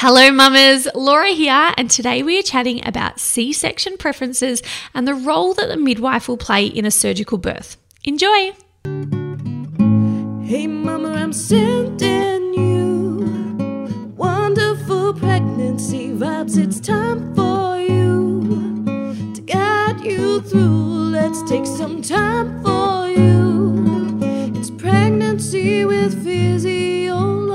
Hello, 0.00 0.30
mamas. 0.30 0.86
Laura 0.94 1.30
here, 1.30 1.74
and 1.76 1.90
today 1.90 2.22
we 2.22 2.38
are 2.38 2.42
chatting 2.42 2.86
about 2.86 3.18
C 3.18 3.52
section 3.52 3.96
preferences 3.96 4.62
and 4.94 5.08
the 5.08 5.14
role 5.16 5.54
that 5.54 5.66
the 5.66 5.76
midwife 5.76 6.28
will 6.28 6.36
play 6.36 6.66
in 6.66 6.84
a 6.84 6.90
surgical 6.92 7.36
birth. 7.36 7.76
Enjoy! 8.04 8.52
Hey, 10.44 10.68
mama, 10.68 11.14
I'm 11.14 11.32
sending 11.32 12.54
you 12.54 14.14
wonderful 14.16 15.14
pregnancy 15.14 16.10
vibes. 16.10 16.56
It's 16.56 16.78
time 16.78 17.34
for 17.34 17.76
you 17.80 18.84
to 19.34 19.40
guide 19.40 20.00
you 20.04 20.42
through. 20.42 21.10
Let's 21.10 21.42
take 21.50 21.66
some 21.66 22.02
time 22.02 22.62
for 22.62 23.08
you. 23.08 24.20
It's 24.54 24.70
pregnancy 24.70 25.84
with 25.84 26.22
Physio 26.22 27.47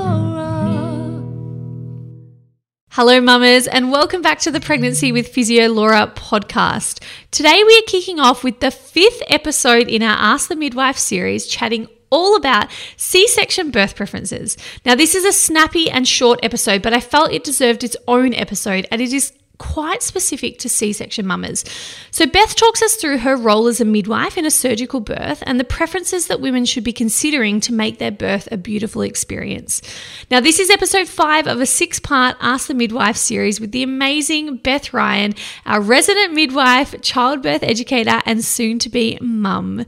Hello, 2.96 3.20
mamas, 3.20 3.66
and 3.66 3.90
welcome 3.90 4.22
back 4.22 4.38
to 4.38 4.52
the 4.52 4.60
Pregnancy 4.60 5.10
with 5.10 5.26
Physio 5.26 5.66
Laura 5.66 6.12
podcast. 6.14 7.02
Today 7.32 7.64
we 7.66 7.76
are 7.76 7.88
kicking 7.88 8.20
off 8.20 8.44
with 8.44 8.60
the 8.60 8.70
fifth 8.70 9.20
episode 9.26 9.88
in 9.88 10.00
our 10.00 10.16
Ask 10.16 10.48
the 10.48 10.54
Midwife 10.54 10.96
series, 10.96 11.48
chatting 11.48 11.88
all 12.10 12.36
about 12.36 12.70
C 12.96 13.26
section 13.26 13.72
birth 13.72 13.96
preferences. 13.96 14.56
Now, 14.84 14.94
this 14.94 15.16
is 15.16 15.24
a 15.24 15.32
snappy 15.32 15.90
and 15.90 16.06
short 16.06 16.38
episode, 16.44 16.82
but 16.82 16.94
I 16.94 17.00
felt 17.00 17.32
it 17.32 17.42
deserved 17.42 17.82
its 17.82 17.96
own 18.06 18.32
episode, 18.32 18.86
and 18.92 19.02
it 19.02 19.12
is 19.12 19.32
quite 19.58 20.02
specific 20.02 20.58
to 20.58 20.68
C 20.68 20.92
section 20.92 21.26
mamas. 21.26 21.64
So, 22.10 22.26
Beth 22.26 22.56
talks 22.56 22.82
us 22.82 22.96
through 22.96 23.18
her 23.18 23.36
role 23.36 23.66
as 23.66 23.80
a 23.80 23.84
midwife 23.84 24.36
in 24.36 24.44
a 24.44 24.50
surgical 24.50 25.00
birth 25.00 25.42
and 25.46 25.58
the 25.58 25.64
preferences 25.64 26.26
that 26.26 26.40
women 26.40 26.64
should 26.64 26.84
be 26.84 26.92
considering 26.92 27.60
to 27.60 27.72
make 27.72 27.98
their 27.98 28.10
birth 28.10 28.48
a 28.50 28.56
beautiful 28.56 29.02
experience. 29.02 29.80
Now, 30.30 30.40
this 30.40 30.58
is 30.58 30.70
episode 30.70 31.08
five 31.08 31.46
of 31.46 31.60
a 31.60 31.66
six 31.66 32.00
part 32.00 32.36
Ask 32.40 32.68
the 32.68 32.74
Midwife 32.74 33.16
series 33.16 33.60
with 33.60 33.72
the 33.72 33.82
amazing 33.82 34.56
Beth 34.58 34.92
Ryan, 34.92 35.34
our 35.66 35.80
resident 35.80 36.34
midwife, 36.34 37.00
childbirth 37.00 37.62
educator, 37.62 38.20
and 38.26 38.44
soon 38.44 38.78
to 38.80 38.88
be 38.88 39.18
mum. 39.20 39.84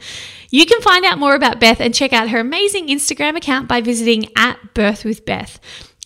You 0.51 0.65
can 0.65 0.81
find 0.81 1.05
out 1.05 1.19
more 1.19 1.35
about 1.35 1.61
Beth 1.61 1.81
and 1.81 1.95
check 1.95 2.13
out 2.13 2.31
her 2.31 2.39
amazing 2.39 2.89
Instagram 2.89 3.37
account 3.37 3.69
by 3.69 3.81
visiting 3.81 4.31
at 4.37 4.75
Birth 4.75 5.05
with 5.05 5.25
Beth. 5.25 5.59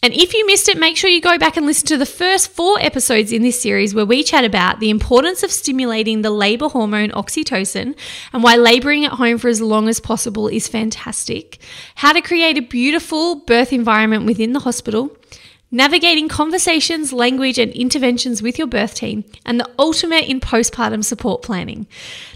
And 0.02 0.14
if 0.14 0.32
you 0.32 0.46
missed 0.46 0.68
it, 0.70 0.78
make 0.78 0.96
sure 0.96 1.10
you 1.10 1.20
go 1.20 1.36
back 1.36 1.58
and 1.58 1.66
listen 1.66 1.86
to 1.88 1.98
the 1.98 2.06
first 2.06 2.50
four 2.50 2.80
episodes 2.80 3.32
in 3.32 3.42
this 3.42 3.60
series 3.60 3.94
where 3.94 4.06
we 4.06 4.22
chat 4.22 4.44
about 4.44 4.80
the 4.80 4.88
importance 4.88 5.42
of 5.42 5.50
stimulating 5.50 6.22
the 6.22 6.30
labor 6.30 6.68
hormone 6.68 7.10
oxytocin 7.10 7.94
and 8.32 8.42
why 8.42 8.56
laboring 8.56 9.04
at 9.04 9.12
home 9.12 9.36
for 9.36 9.48
as 9.48 9.60
long 9.60 9.88
as 9.90 10.00
possible 10.00 10.48
is 10.48 10.68
fantastic, 10.68 11.58
how 11.96 12.14
to 12.14 12.22
create 12.22 12.56
a 12.56 12.62
beautiful 12.62 13.36
birth 13.36 13.74
environment 13.74 14.24
within 14.24 14.54
the 14.54 14.60
hospital, 14.60 15.14
navigating 15.70 16.28
conversations, 16.28 17.12
language, 17.12 17.58
and 17.58 17.72
interventions 17.72 18.42
with 18.42 18.58
your 18.58 18.66
birth 18.66 18.94
team, 18.94 19.24
and 19.46 19.60
the 19.60 19.70
ultimate 19.78 20.28
in 20.28 20.40
postpartum 20.40 21.04
support 21.04 21.42
planning. 21.42 21.86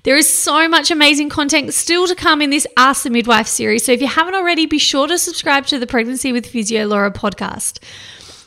There 0.05 0.17
is 0.17 0.33
so 0.33 0.69
much 0.69 0.91
amazing 0.91 1.31
content 1.31 1.75
still 1.75 2.07
to 2.07 2.15
come 2.15 2.41
in 2.41 2.51
this 2.51 2.67
Ask 2.77 3.03
the 3.03 3.11
Midwife 3.11 3.49
series, 3.49 3.85
so 3.85 3.93
if 3.93 4.01
you 4.01 4.07
haven't 4.07 4.35
already, 4.35 4.67
be 4.67 4.79
sure 4.79 5.07
to 5.07 5.19
subscribe 5.19 5.67
to 5.67 5.79
the 5.79 5.87
Pregnancy 5.87 6.33
with 6.33 6.47
Physio 6.47 6.87
Laura 6.87 7.11
podcast. 7.11 7.81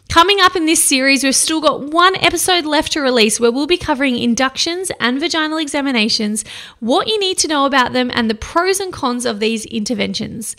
Coming 0.10 0.40
up 0.40 0.56
in 0.56 0.66
this 0.66 0.84
series, 0.84 1.24
we've 1.24 1.36
still 1.36 1.60
got 1.60 1.82
one 1.82 2.16
episode 2.16 2.66
left 2.66 2.94
to 2.94 3.02
release 3.02 3.42
where 3.42 3.52
we'll 3.52 3.68
be 3.68 3.78
covering 3.78 4.18
inductions 4.18 4.90
and 5.02 5.20
vaginal 5.20 5.58
examinations, 5.58 6.46
what 6.80 7.08
you 7.08 7.20
need 7.20 7.38
to 7.40 7.48
know 7.48 7.66
about 7.66 7.92
them, 7.92 8.10
and 8.14 8.30
the 8.30 8.36
pros 8.36 8.80
and 8.80 8.94
cons 8.94 9.26
of 9.26 9.42
these 9.42 9.66
interventions. 9.66 10.56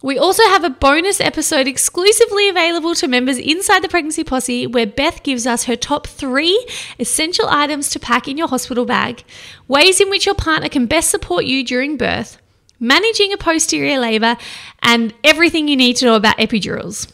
We 0.00 0.16
also 0.16 0.44
have 0.44 0.62
a 0.62 0.70
bonus 0.70 1.20
episode 1.20 1.66
exclusively 1.66 2.48
available 2.48 2.94
to 2.94 3.08
members 3.08 3.36
inside 3.36 3.82
the 3.82 3.88
Pregnancy 3.88 4.22
Posse 4.22 4.64
where 4.64 4.86
Beth 4.86 5.24
gives 5.24 5.44
us 5.44 5.64
her 5.64 5.74
top 5.74 6.06
three 6.06 6.64
essential 7.00 7.48
items 7.48 7.90
to 7.90 7.98
pack 7.98 8.28
in 8.28 8.38
your 8.38 8.46
hospital 8.46 8.84
bag, 8.84 9.24
ways 9.66 10.00
in 10.00 10.08
which 10.08 10.24
your 10.24 10.36
partner 10.36 10.68
can 10.68 10.86
best 10.86 11.10
support 11.10 11.46
you 11.46 11.64
during 11.64 11.96
birth, 11.96 12.40
managing 12.78 13.32
a 13.32 13.36
posterior 13.36 13.98
labour, 13.98 14.36
and 14.82 15.12
everything 15.24 15.66
you 15.66 15.76
need 15.76 15.96
to 15.96 16.04
know 16.04 16.14
about 16.14 16.38
epidurals. 16.38 17.12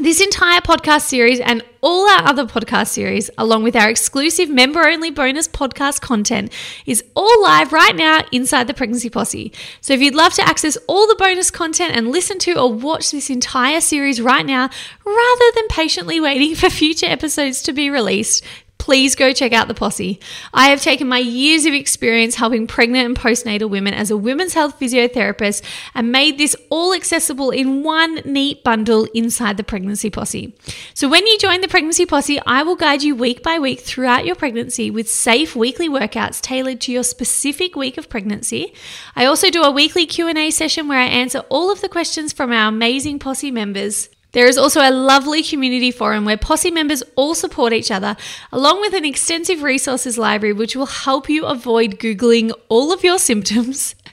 This 0.00 0.20
entire 0.20 0.60
podcast 0.60 1.08
series 1.08 1.40
and 1.40 1.60
all 1.80 2.08
our 2.08 2.28
other 2.28 2.44
podcast 2.44 2.86
series, 2.86 3.30
along 3.36 3.64
with 3.64 3.74
our 3.74 3.90
exclusive 3.90 4.48
member 4.48 4.86
only 4.86 5.10
bonus 5.10 5.48
podcast 5.48 6.00
content, 6.00 6.52
is 6.86 7.02
all 7.16 7.42
live 7.42 7.72
right 7.72 7.96
now 7.96 8.20
inside 8.30 8.68
the 8.68 8.74
Pregnancy 8.74 9.10
Posse. 9.10 9.52
So 9.80 9.94
if 9.94 10.00
you'd 10.00 10.14
love 10.14 10.34
to 10.34 10.42
access 10.42 10.76
all 10.86 11.08
the 11.08 11.16
bonus 11.16 11.50
content 11.50 11.96
and 11.96 12.12
listen 12.12 12.38
to 12.40 12.60
or 12.60 12.72
watch 12.72 13.10
this 13.10 13.28
entire 13.28 13.80
series 13.80 14.20
right 14.20 14.46
now, 14.46 14.70
rather 15.04 15.52
than 15.56 15.66
patiently 15.68 16.20
waiting 16.28 16.54
for 16.54 16.70
future 16.70 17.06
episodes 17.06 17.60
to 17.62 17.72
be 17.72 17.90
released, 17.90 18.44
please 18.88 19.14
go 19.14 19.34
check 19.34 19.52
out 19.52 19.68
the 19.68 19.74
posse. 19.74 20.18
I 20.54 20.70
have 20.70 20.80
taken 20.80 21.08
my 21.08 21.18
years 21.18 21.66
of 21.66 21.74
experience 21.74 22.36
helping 22.36 22.66
pregnant 22.66 23.04
and 23.04 23.14
postnatal 23.14 23.68
women 23.68 23.92
as 23.92 24.10
a 24.10 24.16
women's 24.16 24.54
health 24.54 24.80
physiotherapist 24.80 25.62
and 25.94 26.10
made 26.10 26.38
this 26.38 26.56
all 26.70 26.94
accessible 26.94 27.50
in 27.50 27.82
one 27.82 28.22
neat 28.24 28.64
bundle 28.64 29.04
inside 29.12 29.58
the 29.58 29.62
pregnancy 29.62 30.08
posse. 30.08 30.56
So 30.94 31.06
when 31.06 31.26
you 31.26 31.36
join 31.36 31.60
the 31.60 31.68
pregnancy 31.68 32.06
posse, 32.06 32.40
I 32.46 32.62
will 32.62 32.76
guide 32.76 33.02
you 33.02 33.14
week 33.14 33.42
by 33.42 33.58
week 33.58 33.80
throughout 33.80 34.24
your 34.24 34.36
pregnancy 34.36 34.90
with 34.90 35.10
safe 35.10 35.54
weekly 35.54 35.90
workouts 35.90 36.40
tailored 36.40 36.80
to 36.80 36.92
your 36.92 37.02
specific 37.02 37.76
week 37.76 37.98
of 37.98 38.08
pregnancy. 38.08 38.72
I 39.14 39.26
also 39.26 39.50
do 39.50 39.64
a 39.64 39.70
weekly 39.70 40.06
Q&A 40.06 40.50
session 40.50 40.88
where 40.88 40.98
I 40.98 41.04
answer 41.04 41.40
all 41.50 41.70
of 41.70 41.82
the 41.82 41.90
questions 41.90 42.32
from 42.32 42.52
our 42.52 42.70
amazing 42.70 43.18
posse 43.18 43.50
members. 43.50 44.08
There 44.32 44.46
is 44.46 44.58
also 44.58 44.80
a 44.80 44.90
lovely 44.90 45.42
community 45.42 45.90
forum 45.90 46.24
where 46.24 46.36
Posse 46.36 46.70
members 46.70 47.02
all 47.16 47.34
support 47.34 47.72
each 47.72 47.90
other, 47.90 48.16
along 48.52 48.80
with 48.80 48.94
an 48.94 49.04
extensive 49.04 49.62
resources 49.62 50.18
library 50.18 50.52
which 50.52 50.76
will 50.76 50.86
help 50.86 51.28
you 51.28 51.46
avoid 51.46 51.98
Googling 51.98 52.52
all 52.68 52.92
of 52.92 53.04
your 53.04 53.18
symptoms. 53.18 53.94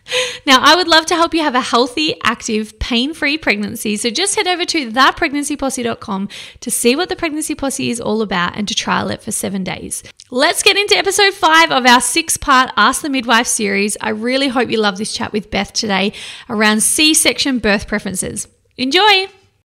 Now, 0.45 0.59
I 0.61 0.75
would 0.75 0.87
love 0.87 1.07
to 1.07 1.15
help 1.15 1.33
you 1.33 1.41
have 1.41 1.55
a 1.55 1.61
healthy, 1.61 2.21
active, 2.23 2.77
pain 2.77 3.13
free 3.13 3.37
pregnancy. 3.37 3.97
So 3.97 4.11
just 4.11 4.35
head 4.35 4.47
over 4.47 4.63
to 4.65 4.91
thepregnancyposse.com 4.91 6.29
to 6.59 6.71
see 6.71 6.95
what 6.95 7.09
the 7.09 7.15
Pregnancy 7.15 7.55
Posse 7.55 7.89
is 7.89 7.99
all 7.99 8.21
about 8.21 8.55
and 8.55 8.67
to 8.67 8.75
trial 8.75 9.09
it 9.09 9.23
for 9.23 9.31
seven 9.31 9.63
days. 9.63 10.03
Let's 10.29 10.61
get 10.61 10.77
into 10.77 10.95
episode 10.95 11.33
five 11.33 11.71
of 11.71 11.85
our 11.85 12.01
six 12.01 12.37
part 12.37 12.71
Ask 12.77 13.01
the 13.01 13.09
Midwife 13.09 13.47
series. 13.47 13.97
I 13.99 14.09
really 14.09 14.49
hope 14.49 14.69
you 14.69 14.79
love 14.79 14.97
this 14.97 15.13
chat 15.13 15.33
with 15.33 15.49
Beth 15.49 15.73
today 15.73 16.13
around 16.49 16.83
C 16.83 17.13
section 17.13 17.59
birth 17.59 17.87
preferences. 17.87 18.47
Enjoy! 18.77 19.27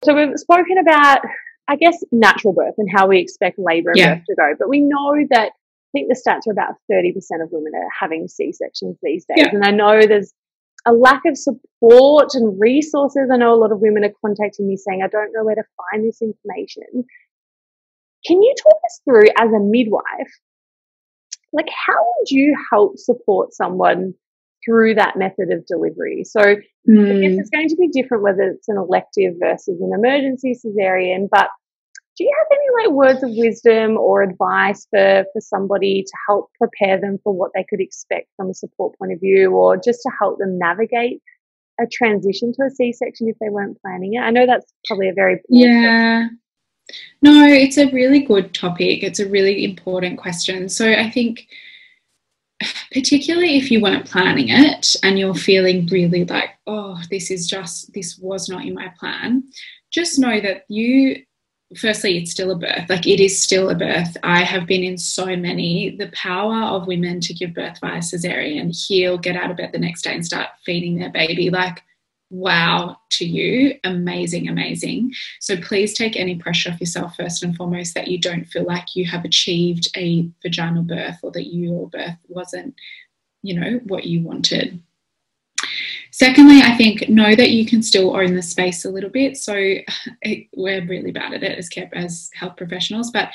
So 0.05 0.16
we've 0.16 0.38
spoken 0.38 0.77
about, 0.77 1.19
I 1.67 1.75
guess, 1.75 1.97
natural 2.11 2.53
birth 2.53 2.75
and 2.77 2.88
how 2.93 3.07
we 3.07 3.19
expect 3.19 3.57
labour 3.57 3.91
and 3.91 3.97
Yeah. 3.99 4.16
birth 4.16 4.23
to 4.29 4.35
go, 4.35 4.53
but 4.59 4.69
we 4.69 4.81
know 4.81 5.16
that 5.31 5.49
I 5.49 5.91
think 5.91 6.09
the 6.09 6.16
stats 6.16 6.47
are 6.47 6.51
about 6.51 6.75
30% 6.91 7.41
of 7.41 7.49
women 7.51 7.73
are 7.75 7.89
having 7.99 8.27
C 8.27 8.51
sections 8.51 8.97
these 9.01 9.25
days. 9.25 9.38
Yeah. 9.38 9.49
And 9.51 9.63
I 9.63 9.71
know 9.71 10.01
there's 10.01 10.33
a 10.85 10.93
lack 10.93 11.23
of 11.25 11.38
support 11.38 12.35
and 12.35 12.59
resources. 12.59 13.29
I 13.33 13.38
know 13.38 13.53
a 13.53 13.55
lot 13.55 13.71
of 13.71 13.79
women 13.79 14.03
are 14.03 14.13
contacting 14.21 14.67
me 14.67 14.77
saying, 14.77 15.01
I 15.03 15.07
don't 15.07 15.31
know 15.33 15.43
where 15.43 15.55
to 15.55 15.63
find 15.91 16.05
this 16.05 16.22
information. 16.22 17.05
Can 18.25 18.41
you 18.43 18.53
talk 18.61 18.79
us 18.85 19.01
through 19.05 19.29
as 19.37 19.51
a 19.51 19.59
midwife, 19.59 20.31
like 21.53 21.67
how 21.87 21.95
would 22.17 22.29
you 22.29 22.55
help 22.72 22.97
support 22.97 23.53
someone 23.53 24.13
through 24.65 24.95
that 24.95 25.15
method 25.17 25.51
of 25.51 25.65
delivery? 25.65 26.23
So 26.25 26.41
I 26.41 26.55
guess 26.55 26.63
Mm, 26.87 27.39
it's 27.39 27.49
going 27.49 27.69
to 27.69 27.75
be 27.75 27.87
different 27.87 28.23
whether 28.23 28.43
it's 28.43 28.67
an 28.67 28.77
elective 28.77 29.35
versus 29.39 29.79
an 29.81 29.91
emergency 29.93 30.53
cesarean. 30.53 31.27
But 31.31 31.49
do 32.17 32.23
you 32.23 32.31
have 32.39 32.57
any 32.57 32.87
like 32.87 32.95
words 32.95 33.23
of 33.23 33.31
wisdom 33.33 33.97
or 33.97 34.23
advice 34.23 34.87
for 34.89 35.25
for 35.33 35.41
somebody 35.41 36.03
to 36.03 36.13
help 36.27 36.51
prepare 36.59 36.99
them 36.99 37.17
for 37.23 37.33
what 37.33 37.51
they 37.55 37.65
could 37.69 37.81
expect 37.81 38.27
from 38.37 38.49
a 38.49 38.53
support 38.53 38.97
point 38.97 39.13
of 39.13 39.19
view, 39.19 39.51
or 39.51 39.77
just 39.77 40.01
to 40.03 40.11
help 40.19 40.37
them 40.39 40.57
navigate 40.57 41.21
a 41.81 41.85
transition 41.91 42.53
to 42.53 42.63
a 42.67 42.69
C-section 42.69 43.27
if 43.27 43.35
they 43.39 43.49
weren't 43.49 43.81
planning 43.81 44.13
it? 44.13 44.19
I 44.19 44.29
know 44.31 44.45
that's 44.45 44.71
probably 44.87 45.09
a 45.09 45.13
very 45.13 45.39
question. 45.47 45.71
yeah. 45.71 46.27
No, 47.21 47.45
it's 47.47 47.77
a 47.77 47.91
really 47.91 48.19
good 48.19 48.53
topic. 48.53 49.01
It's 49.01 49.19
a 49.19 49.28
really 49.28 49.63
important 49.63 50.19
question. 50.19 50.69
So 50.69 50.87
I 50.91 51.09
think, 51.09 51.47
particularly 52.91 53.57
if 53.57 53.69
you 53.69 53.81
weren't 53.81 54.09
planning 54.09 54.47
it 54.49 54.96
and 55.03 55.19
you're 55.19 55.35
feeling 55.35 55.87
really 55.87 56.25
like, 56.25 56.52
oh, 56.67 56.99
this 57.09 57.29
is 57.29 57.47
just, 57.47 57.93
this 57.93 58.17
was 58.17 58.47
not 58.49 58.66
in 58.66 58.73
my 58.73 58.91
plan, 58.99 59.43
just 59.91 60.19
know 60.19 60.40
that 60.40 60.63
you, 60.69 61.23
firstly, 61.78 62.17
it's 62.17 62.31
still 62.31 62.52
a 62.52 62.55
birth. 62.55 62.90
Like 62.90 63.07
it 63.07 63.19
is 63.19 63.41
still 63.41 63.69
a 63.69 63.75
birth. 63.75 64.16
I 64.23 64.43
have 64.43 64.67
been 64.67 64.84
in 64.84 64.97
so 64.97 65.25
many. 65.35 65.96
The 65.97 66.11
power 66.13 66.63
of 66.63 66.87
women 66.87 67.19
to 67.22 67.34
give 67.34 67.53
birth 67.53 67.79
via 67.81 67.99
cesarean, 67.99 68.75
heal, 68.87 69.17
get 69.17 69.35
out 69.35 69.52
of 69.52 69.57
bed 69.57 69.72
the 69.73 69.79
next 69.79 70.03
day 70.03 70.13
and 70.13 70.25
start 70.25 70.49
feeding 70.66 70.97
their 70.97 71.11
baby. 71.11 71.49
Like, 71.49 71.84
wow 72.29 72.97
to 73.11 73.25
you. 73.25 73.75
Amazing, 73.83 74.49
amazing. 74.49 75.13
So 75.39 75.57
please 75.57 75.93
take 75.93 76.16
any 76.16 76.35
pressure 76.35 76.72
off 76.72 76.79
yourself 76.79 77.16
first 77.16 77.43
and 77.43 77.55
foremost 77.55 77.93
that 77.95 78.07
you 78.07 78.19
don't 78.19 78.45
feel 78.45 78.66
like 78.66 78.95
you 78.95 79.05
have 79.05 79.25
achieved 79.25 79.87
a 79.95 80.29
vaginal 80.41 80.83
birth 80.83 81.19
or 81.23 81.31
that 81.31 81.53
your 81.53 81.89
birth 81.89 82.17
wasn't, 82.27 82.75
you 83.41 83.59
know, 83.59 83.79
what 83.85 84.05
you 84.05 84.22
wanted. 84.22 84.81
Secondly, 86.11 86.61
I 86.61 86.77
think 86.77 87.09
know 87.09 87.35
that 87.35 87.51
you 87.51 87.66
can 87.66 87.83
still 87.83 88.16
own 88.16 88.35
the 88.35 88.41
space 88.41 88.85
a 88.85 88.89
little 88.89 89.09
bit. 89.09 89.37
So 89.37 89.53
it, 90.21 90.47
we're 90.55 90.85
really 90.85 91.11
bad 91.11 91.33
at 91.33 91.43
it 91.43 91.57
as 91.57 91.69
kept 91.69 91.93
as 91.93 92.29
health 92.33 92.57
professionals, 92.57 93.11
but 93.11 93.29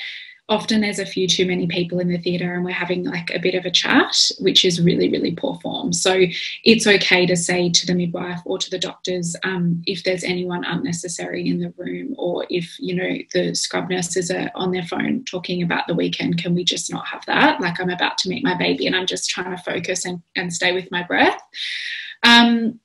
often 0.50 0.80
there's 0.80 0.98
a 0.98 1.06
few 1.06 1.28
too 1.28 1.46
many 1.46 1.68
people 1.68 2.00
in 2.00 2.08
the 2.08 2.18
theatre 2.18 2.52
and 2.52 2.64
we're 2.64 2.72
having 2.72 3.04
like 3.04 3.30
a 3.32 3.38
bit 3.38 3.54
of 3.54 3.64
a 3.64 3.70
chat, 3.70 4.14
which 4.40 4.64
is 4.64 4.82
really, 4.82 5.08
really 5.08 5.30
poor 5.30 5.54
form. 5.62 5.92
So 5.92 6.24
it's 6.64 6.88
okay 6.88 7.24
to 7.24 7.36
say 7.36 7.70
to 7.70 7.86
the 7.86 7.94
midwife 7.94 8.40
or 8.44 8.58
to 8.58 8.68
the 8.68 8.78
doctors 8.78 9.36
um, 9.44 9.80
if 9.86 10.02
there's 10.02 10.24
anyone 10.24 10.64
unnecessary 10.64 11.48
in 11.48 11.60
the 11.60 11.72
room 11.76 12.16
or 12.18 12.46
if, 12.50 12.76
you 12.80 12.96
know, 12.96 13.16
the 13.32 13.54
scrub 13.54 13.88
nurses 13.88 14.28
are 14.32 14.50
on 14.56 14.72
their 14.72 14.82
phone 14.82 15.24
talking 15.24 15.62
about 15.62 15.86
the 15.86 15.94
weekend, 15.94 16.42
can 16.42 16.56
we 16.56 16.64
just 16.64 16.92
not 16.92 17.06
have 17.06 17.24
that? 17.26 17.60
Like 17.60 17.80
I'm 17.80 17.90
about 17.90 18.18
to 18.18 18.28
meet 18.28 18.42
my 18.42 18.56
baby 18.56 18.88
and 18.88 18.96
I'm 18.96 19.06
just 19.06 19.30
trying 19.30 19.56
to 19.56 19.62
focus 19.62 20.04
and, 20.04 20.20
and 20.34 20.52
stay 20.52 20.72
with 20.72 20.90
my 20.90 21.04
breath. 21.04 21.40
Um, 22.24 22.80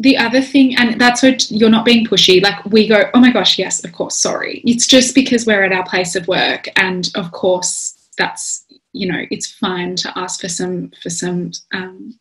the 0.00 0.16
other 0.16 0.40
thing, 0.40 0.76
and 0.76 1.00
that's 1.00 1.22
what 1.22 1.50
you're 1.50 1.70
not 1.70 1.84
being 1.84 2.06
pushy. 2.06 2.42
Like 2.42 2.64
we 2.66 2.88
go, 2.88 3.10
oh 3.14 3.20
my 3.20 3.30
gosh, 3.32 3.58
yes, 3.58 3.84
of 3.84 3.92
course, 3.92 4.16
sorry. 4.16 4.62
It's 4.64 4.86
just 4.86 5.14
because 5.14 5.46
we're 5.46 5.62
at 5.62 5.72
our 5.72 5.84
place 5.84 6.16
of 6.16 6.28
work, 6.28 6.68
and 6.76 7.10
of 7.14 7.32
course, 7.32 7.96
that's 8.18 8.64
you 8.92 9.10
know, 9.10 9.24
it's 9.30 9.52
fine 9.52 9.96
to 9.96 10.18
ask 10.18 10.40
for 10.40 10.48
some 10.48 10.92
for 11.02 11.10
some 11.10 11.50
um, 11.72 12.18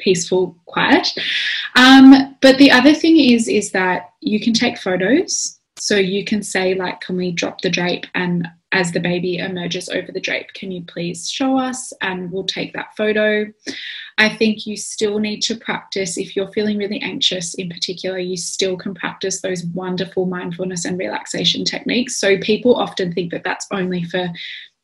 peaceful 0.00 0.56
quiet. 0.66 1.08
Um, 1.74 2.36
but 2.40 2.58
the 2.58 2.70
other 2.70 2.94
thing 2.94 3.18
is, 3.18 3.48
is 3.48 3.72
that 3.72 4.10
you 4.20 4.40
can 4.40 4.52
take 4.52 4.78
photos. 4.78 5.58
So 5.78 5.96
you 5.96 6.24
can 6.24 6.42
say, 6.42 6.74
like, 6.74 7.00
can 7.02 7.16
we 7.16 7.32
drop 7.32 7.60
the 7.60 7.68
drape 7.68 8.06
and 8.14 8.48
as 8.76 8.92
the 8.92 9.00
baby 9.00 9.38
emerges 9.38 9.88
over 9.88 10.12
the 10.12 10.20
drape, 10.20 10.52
can 10.52 10.70
you 10.70 10.82
please 10.84 11.30
show 11.30 11.56
us? 11.56 11.94
And 12.02 12.30
we'll 12.30 12.44
take 12.44 12.74
that 12.74 12.94
photo. 12.94 13.46
I 14.18 14.28
think 14.28 14.66
you 14.66 14.76
still 14.76 15.18
need 15.18 15.40
to 15.42 15.56
practice, 15.56 16.18
if 16.18 16.36
you're 16.36 16.52
feeling 16.52 16.76
really 16.76 17.00
anxious 17.00 17.54
in 17.54 17.70
particular, 17.70 18.18
you 18.18 18.36
still 18.36 18.76
can 18.76 18.94
practice 18.94 19.40
those 19.40 19.64
wonderful 19.64 20.26
mindfulness 20.26 20.84
and 20.84 20.98
relaxation 20.98 21.64
techniques. 21.64 22.20
So 22.20 22.36
people 22.36 22.76
often 22.76 23.14
think 23.14 23.30
that 23.32 23.44
that's 23.44 23.66
only 23.70 24.04
for, 24.04 24.28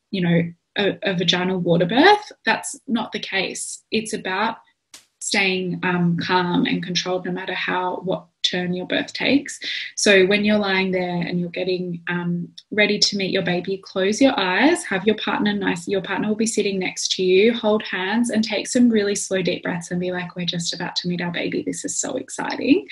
you 0.09 0.21
know, 0.21 0.41
a, 0.75 0.97
a 1.03 1.13
vaginal 1.13 1.59
water 1.59 1.85
birth. 1.85 2.31
That's 2.45 2.75
not 2.87 3.11
the 3.11 3.19
case. 3.19 3.83
It's 3.91 4.13
about 4.13 4.57
staying 5.19 5.81
um, 5.83 6.17
calm 6.17 6.65
and 6.65 6.83
controlled 6.83 7.25
no 7.25 7.31
matter 7.31 7.53
how 7.53 7.97
what 7.97 8.25
turn 8.53 8.73
your 8.73 8.87
birth 8.87 9.13
takes. 9.13 9.59
So 9.95 10.25
when 10.25 10.45
you're 10.45 10.57
lying 10.57 10.91
there 10.91 11.21
and 11.21 11.39
you're 11.39 11.49
getting 11.49 12.01
um, 12.07 12.49
ready 12.71 12.99
to 12.99 13.17
meet 13.17 13.31
your 13.31 13.43
baby 13.43 13.77
close 13.77 14.21
your 14.21 14.37
eyes 14.39 14.83
have 14.83 15.05
your 15.05 15.17
partner 15.17 15.53
nice 15.53 15.87
your 15.87 16.01
partner 16.01 16.27
will 16.27 16.35
be 16.35 16.45
sitting 16.45 16.79
next 16.79 17.11
to 17.13 17.23
you. 17.23 17.53
Hold 17.53 17.83
hands 17.83 18.29
and 18.29 18.43
take 18.43 18.67
some 18.67 18.89
really 18.89 19.15
slow 19.15 19.41
deep 19.41 19.63
breaths 19.63 19.91
and 19.91 19.99
be 19.99 20.11
like 20.11 20.35
we're 20.35 20.45
just 20.45 20.73
about 20.73 20.95
to 20.97 21.07
meet 21.07 21.21
our 21.21 21.31
baby. 21.31 21.63
This 21.63 21.85
is 21.85 21.99
so 21.99 22.15
exciting. 22.15 22.87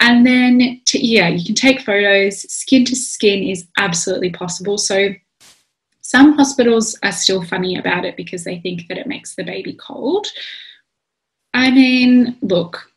And 0.00 0.26
then 0.26 0.80
to, 0.86 1.04
yeah 1.04 1.28
you 1.28 1.44
can 1.44 1.54
take 1.54 1.80
photos. 1.80 2.40
Skin 2.52 2.84
to 2.86 2.96
skin 2.96 3.42
is 3.42 3.66
absolutely 3.78 4.30
possible. 4.30 4.78
So 4.78 5.14
some 6.08 6.32
hospitals 6.38 6.98
are 7.02 7.12
still 7.12 7.44
funny 7.44 7.76
about 7.76 8.06
it 8.06 8.16
because 8.16 8.44
they 8.44 8.58
think 8.60 8.88
that 8.88 8.96
it 8.96 9.06
makes 9.06 9.34
the 9.34 9.44
baby 9.44 9.74
cold. 9.74 10.26
I 11.52 11.70
mean, 11.70 12.38
look, 12.40 12.90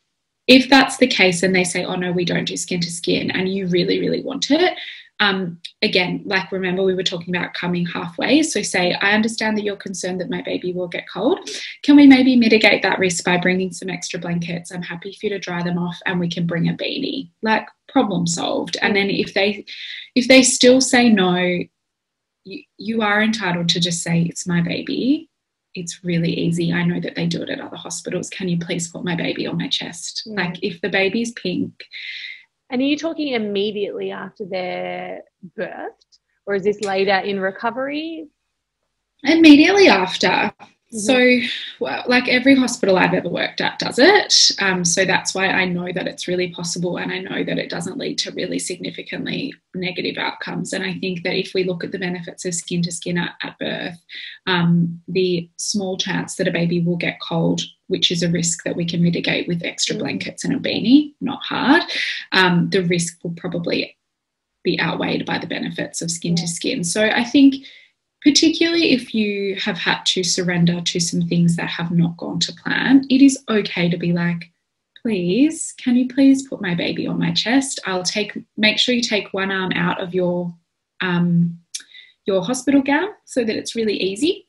if 0.52 0.68
that's 0.68 0.98
the 0.98 1.06
case 1.06 1.42
and 1.42 1.54
they 1.54 1.64
say, 1.64 1.84
oh 1.84 1.94
no, 1.94 2.12
we 2.12 2.26
don't 2.26 2.44
do 2.44 2.56
skin 2.58 2.80
to 2.80 2.90
skin, 2.90 3.30
and 3.30 3.48
you 3.48 3.66
really, 3.68 3.98
really 3.98 4.22
want 4.22 4.50
it, 4.50 4.78
um, 5.18 5.58
again, 5.82 6.22
like 6.26 6.50
remember 6.52 6.82
we 6.82 6.94
were 6.94 7.02
talking 7.02 7.34
about 7.34 7.54
coming 7.54 7.86
halfway. 7.86 8.42
So 8.42 8.60
say, 8.60 8.92
I 8.94 9.12
understand 9.12 9.56
that 9.56 9.62
you're 9.62 9.76
concerned 9.76 10.20
that 10.20 10.30
my 10.30 10.42
baby 10.42 10.72
will 10.72 10.88
get 10.88 11.08
cold. 11.08 11.48
Can 11.84 11.96
we 11.96 12.06
maybe 12.06 12.36
mitigate 12.36 12.82
that 12.82 12.98
risk 12.98 13.24
by 13.24 13.38
bringing 13.38 13.72
some 13.72 13.88
extra 13.88 14.18
blankets? 14.18 14.72
I'm 14.72 14.82
happy 14.82 15.12
for 15.12 15.26
you 15.26 15.30
to 15.30 15.38
dry 15.38 15.62
them 15.62 15.78
off, 15.78 15.98
and 16.06 16.20
we 16.20 16.28
can 16.28 16.46
bring 16.46 16.68
a 16.68 16.74
beanie. 16.74 17.30
Like 17.40 17.68
problem 17.88 18.26
solved. 18.26 18.76
And 18.82 18.94
then 18.96 19.10
if 19.10 19.32
they 19.32 19.64
if 20.14 20.28
they 20.28 20.42
still 20.42 20.80
say 20.80 21.08
no, 21.08 21.36
you, 22.44 22.62
you 22.76 23.02
are 23.02 23.22
entitled 23.22 23.68
to 23.70 23.80
just 23.80 24.02
say 24.02 24.22
it's 24.22 24.46
my 24.46 24.60
baby 24.60 25.30
it's 25.74 26.04
really 26.04 26.32
easy. 26.32 26.72
I 26.72 26.84
know 26.84 27.00
that 27.00 27.14
they 27.14 27.26
do 27.26 27.42
it 27.42 27.50
at 27.50 27.60
other 27.60 27.76
hospitals. 27.76 28.30
Can 28.30 28.48
you 28.48 28.58
please 28.58 28.88
put 28.88 29.04
my 29.04 29.14
baby 29.14 29.46
on 29.46 29.58
my 29.58 29.68
chest? 29.68 30.22
Mm. 30.28 30.36
Like 30.36 30.62
if 30.62 30.80
the 30.80 30.88
baby's 30.88 31.32
pink. 31.32 31.84
And 32.70 32.80
are 32.80 32.84
you 32.84 32.96
talking 32.96 33.34
immediately 33.34 34.10
after 34.10 34.44
they're 34.44 35.22
birthed? 35.58 36.18
Or 36.46 36.54
is 36.54 36.64
this 36.64 36.80
later 36.80 37.18
in 37.18 37.38
recovery? 37.38 38.26
Immediately 39.22 39.88
after. 39.88 40.52
Mm-hmm. 40.94 40.98
So, 40.98 41.48
well, 41.80 42.04
like 42.06 42.28
every 42.28 42.54
hospital 42.54 42.98
I've 42.98 43.14
ever 43.14 43.28
worked 43.28 43.62
at 43.62 43.78
does 43.78 43.98
it. 43.98 44.50
Um, 44.60 44.84
so 44.84 45.06
that's 45.06 45.34
why 45.34 45.46
I 45.46 45.64
know 45.64 45.88
that 45.90 46.06
it's 46.06 46.28
really 46.28 46.50
possible 46.50 46.98
and 46.98 47.10
I 47.10 47.18
know 47.18 47.42
that 47.44 47.58
it 47.58 47.70
doesn't 47.70 47.96
lead 47.96 48.18
to 48.18 48.32
really 48.32 48.58
significantly 48.58 49.54
negative 49.74 50.18
outcomes. 50.18 50.74
And 50.74 50.84
I 50.84 50.94
think 50.98 51.22
that 51.22 51.34
if 51.34 51.54
we 51.54 51.64
look 51.64 51.82
at 51.82 51.92
the 51.92 51.98
benefits 51.98 52.44
of 52.44 52.54
skin 52.54 52.82
to 52.82 52.92
skin 52.92 53.16
at, 53.16 53.36
at 53.42 53.58
birth, 53.58 54.04
um, 54.46 55.00
the 55.08 55.48
small 55.56 55.96
chance 55.96 56.36
that 56.36 56.48
a 56.48 56.52
baby 56.52 56.80
will 56.80 56.98
get 56.98 57.20
cold, 57.26 57.62
which 57.86 58.10
is 58.10 58.22
a 58.22 58.30
risk 58.30 58.62
that 58.64 58.76
we 58.76 58.84
can 58.84 59.02
mitigate 59.02 59.48
with 59.48 59.64
extra 59.64 59.94
mm-hmm. 59.94 60.04
blankets 60.04 60.44
and 60.44 60.54
a 60.54 60.58
beanie, 60.58 61.14
not 61.22 61.42
hard, 61.42 61.82
um, 62.32 62.68
the 62.68 62.84
risk 62.84 63.16
will 63.22 63.32
probably 63.32 63.96
be 64.62 64.78
outweighed 64.78 65.24
by 65.24 65.38
the 65.38 65.46
benefits 65.46 66.02
of 66.02 66.10
skin 66.10 66.36
to 66.36 66.46
skin. 66.46 66.84
So 66.84 67.02
I 67.02 67.24
think 67.24 67.64
particularly 68.24 68.92
if 68.92 69.14
you 69.14 69.56
have 69.56 69.78
had 69.78 70.04
to 70.06 70.22
surrender 70.22 70.80
to 70.80 71.00
some 71.00 71.22
things 71.22 71.56
that 71.56 71.68
have 71.68 71.90
not 71.90 72.16
gone 72.16 72.38
to 72.40 72.52
plan, 72.52 73.04
it 73.10 73.22
is 73.22 73.42
okay 73.48 73.88
to 73.88 73.96
be 73.96 74.12
like, 74.12 74.50
please, 75.02 75.74
can 75.78 75.96
you 75.96 76.08
please 76.08 76.46
put 76.46 76.60
my 76.60 76.74
baby 76.74 77.06
on 77.06 77.18
my 77.18 77.32
chest? 77.32 77.80
I'll 77.86 78.04
take, 78.04 78.38
make 78.56 78.78
sure 78.78 78.94
you 78.94 79.02
take 79.02 79.32
one 79.32 79.50
arm 79.50 79.72
out 79.72 80.00
of 80.00 80.14
your, 80.14 80.54
um, 81.00 81.58
your 82.24 82.42
hospital 82.44 82.82
gown 82.82 83.08
so 83.24 83.42
that 83.42 83.56
it's 83.56 83.74
really 83.74 83.96
easy. 83.96 84.46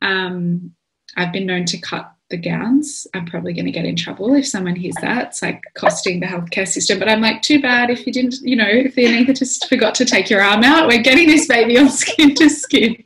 Um, 0.00 0.72
I've 1.16 1.32
been 1.32 1.46
known 1.46 1.66
to 1.66 1.78
cut 1.78 2.10
the 2.30 2.36
gowns. 2.36 3.06
I'm 3.12 3.26
probably 3.26 3.52
going 3.52 3.66
to 3.66 3.72
get 3.72 3.84
in 3.84 3.96
trouble 3.96 4.34
if 4.34 4.46
someone 4.46 4.76
hears 4.76 4.94
that. 5.02 5.28
It's 5.28 5.42
like 5.42 5.62
costing 5.74 6.20
the 6.20 6.26
healthcare 6.26 6.66
system. 6.66 6.98
But 6.98 7.08
I'm 7.08 7.20
like, 7.20 7.42
too 7.42 7.60
bad 7.60 7.90
if 7.90 8.06
you 8.06 8.12
didn't, 8.12 8.36
you 8.42 8.56
know, 8.56 8.68
if 8.68 8.94
the 8.94 9.04
anaesthetist 9.04 9.68
forgot 9.68 9.94
to 9.96 10.04
take 10.04 10.30
your 10.30 10.40
arm 10.40 10.62
out. 10.62 10.86
We're 10.86 11.02
getting 11.02 11.26
this 11.26 11.46
baby 11.46 11.76
on 11.78 11.88
skin 11.90 12.34
to 12.36 12.48
skin. 12.48 12.96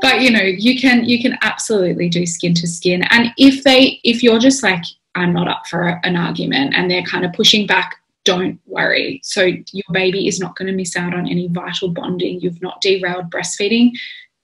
but 0.00 0.20
you 0.20 0.30
know, 0.30 0.42
you 0.42 0.78
can 0.78 1.04
you 1.04 1.22
can 1.22 1.38
absolutely 1.42 2.08
do 2.08 2.26
skin 2.26 2.54
to 2.54 2.66
skin. 2.66 3.04
And 3.10 3.32
if 3.38 3.64
they 3.64 4.00
if 4.04 4.22
you're 4.22 4.40
just 4.40 4.62
like, 4.62 4.82
I'm 5.14 5.32
not 5.32 5.48
up 5.48 5.66
for 5.68 6.00
an 6.04 6.16
argument, 6.16 6.74
and 6.76 6.90
they're 6.90 7.02
kind 7.02 7.24
of 7.24 7.32
pushing 7.32 7.66
back. 7.66 7.96
Don't 8.24 8.60
worry. 8.66 9.20
So, 9.24 9.44
your 9.44 9.84
baby 9.92 10.28
is 10.28 10.38
not 10.38 10.54
going 10.54 10.66
to 10.68 10.74
miss 10.74 10.94
out 10.94 11.14
on 11.14 11.26
any 11.26 11.48
vital 11.48 11.88
bonding. 11.88 12.38
You've 12.40 12.60
not 12.60 12.82
derailed 12.82 13.30
breastfeeding. 13.30 13.92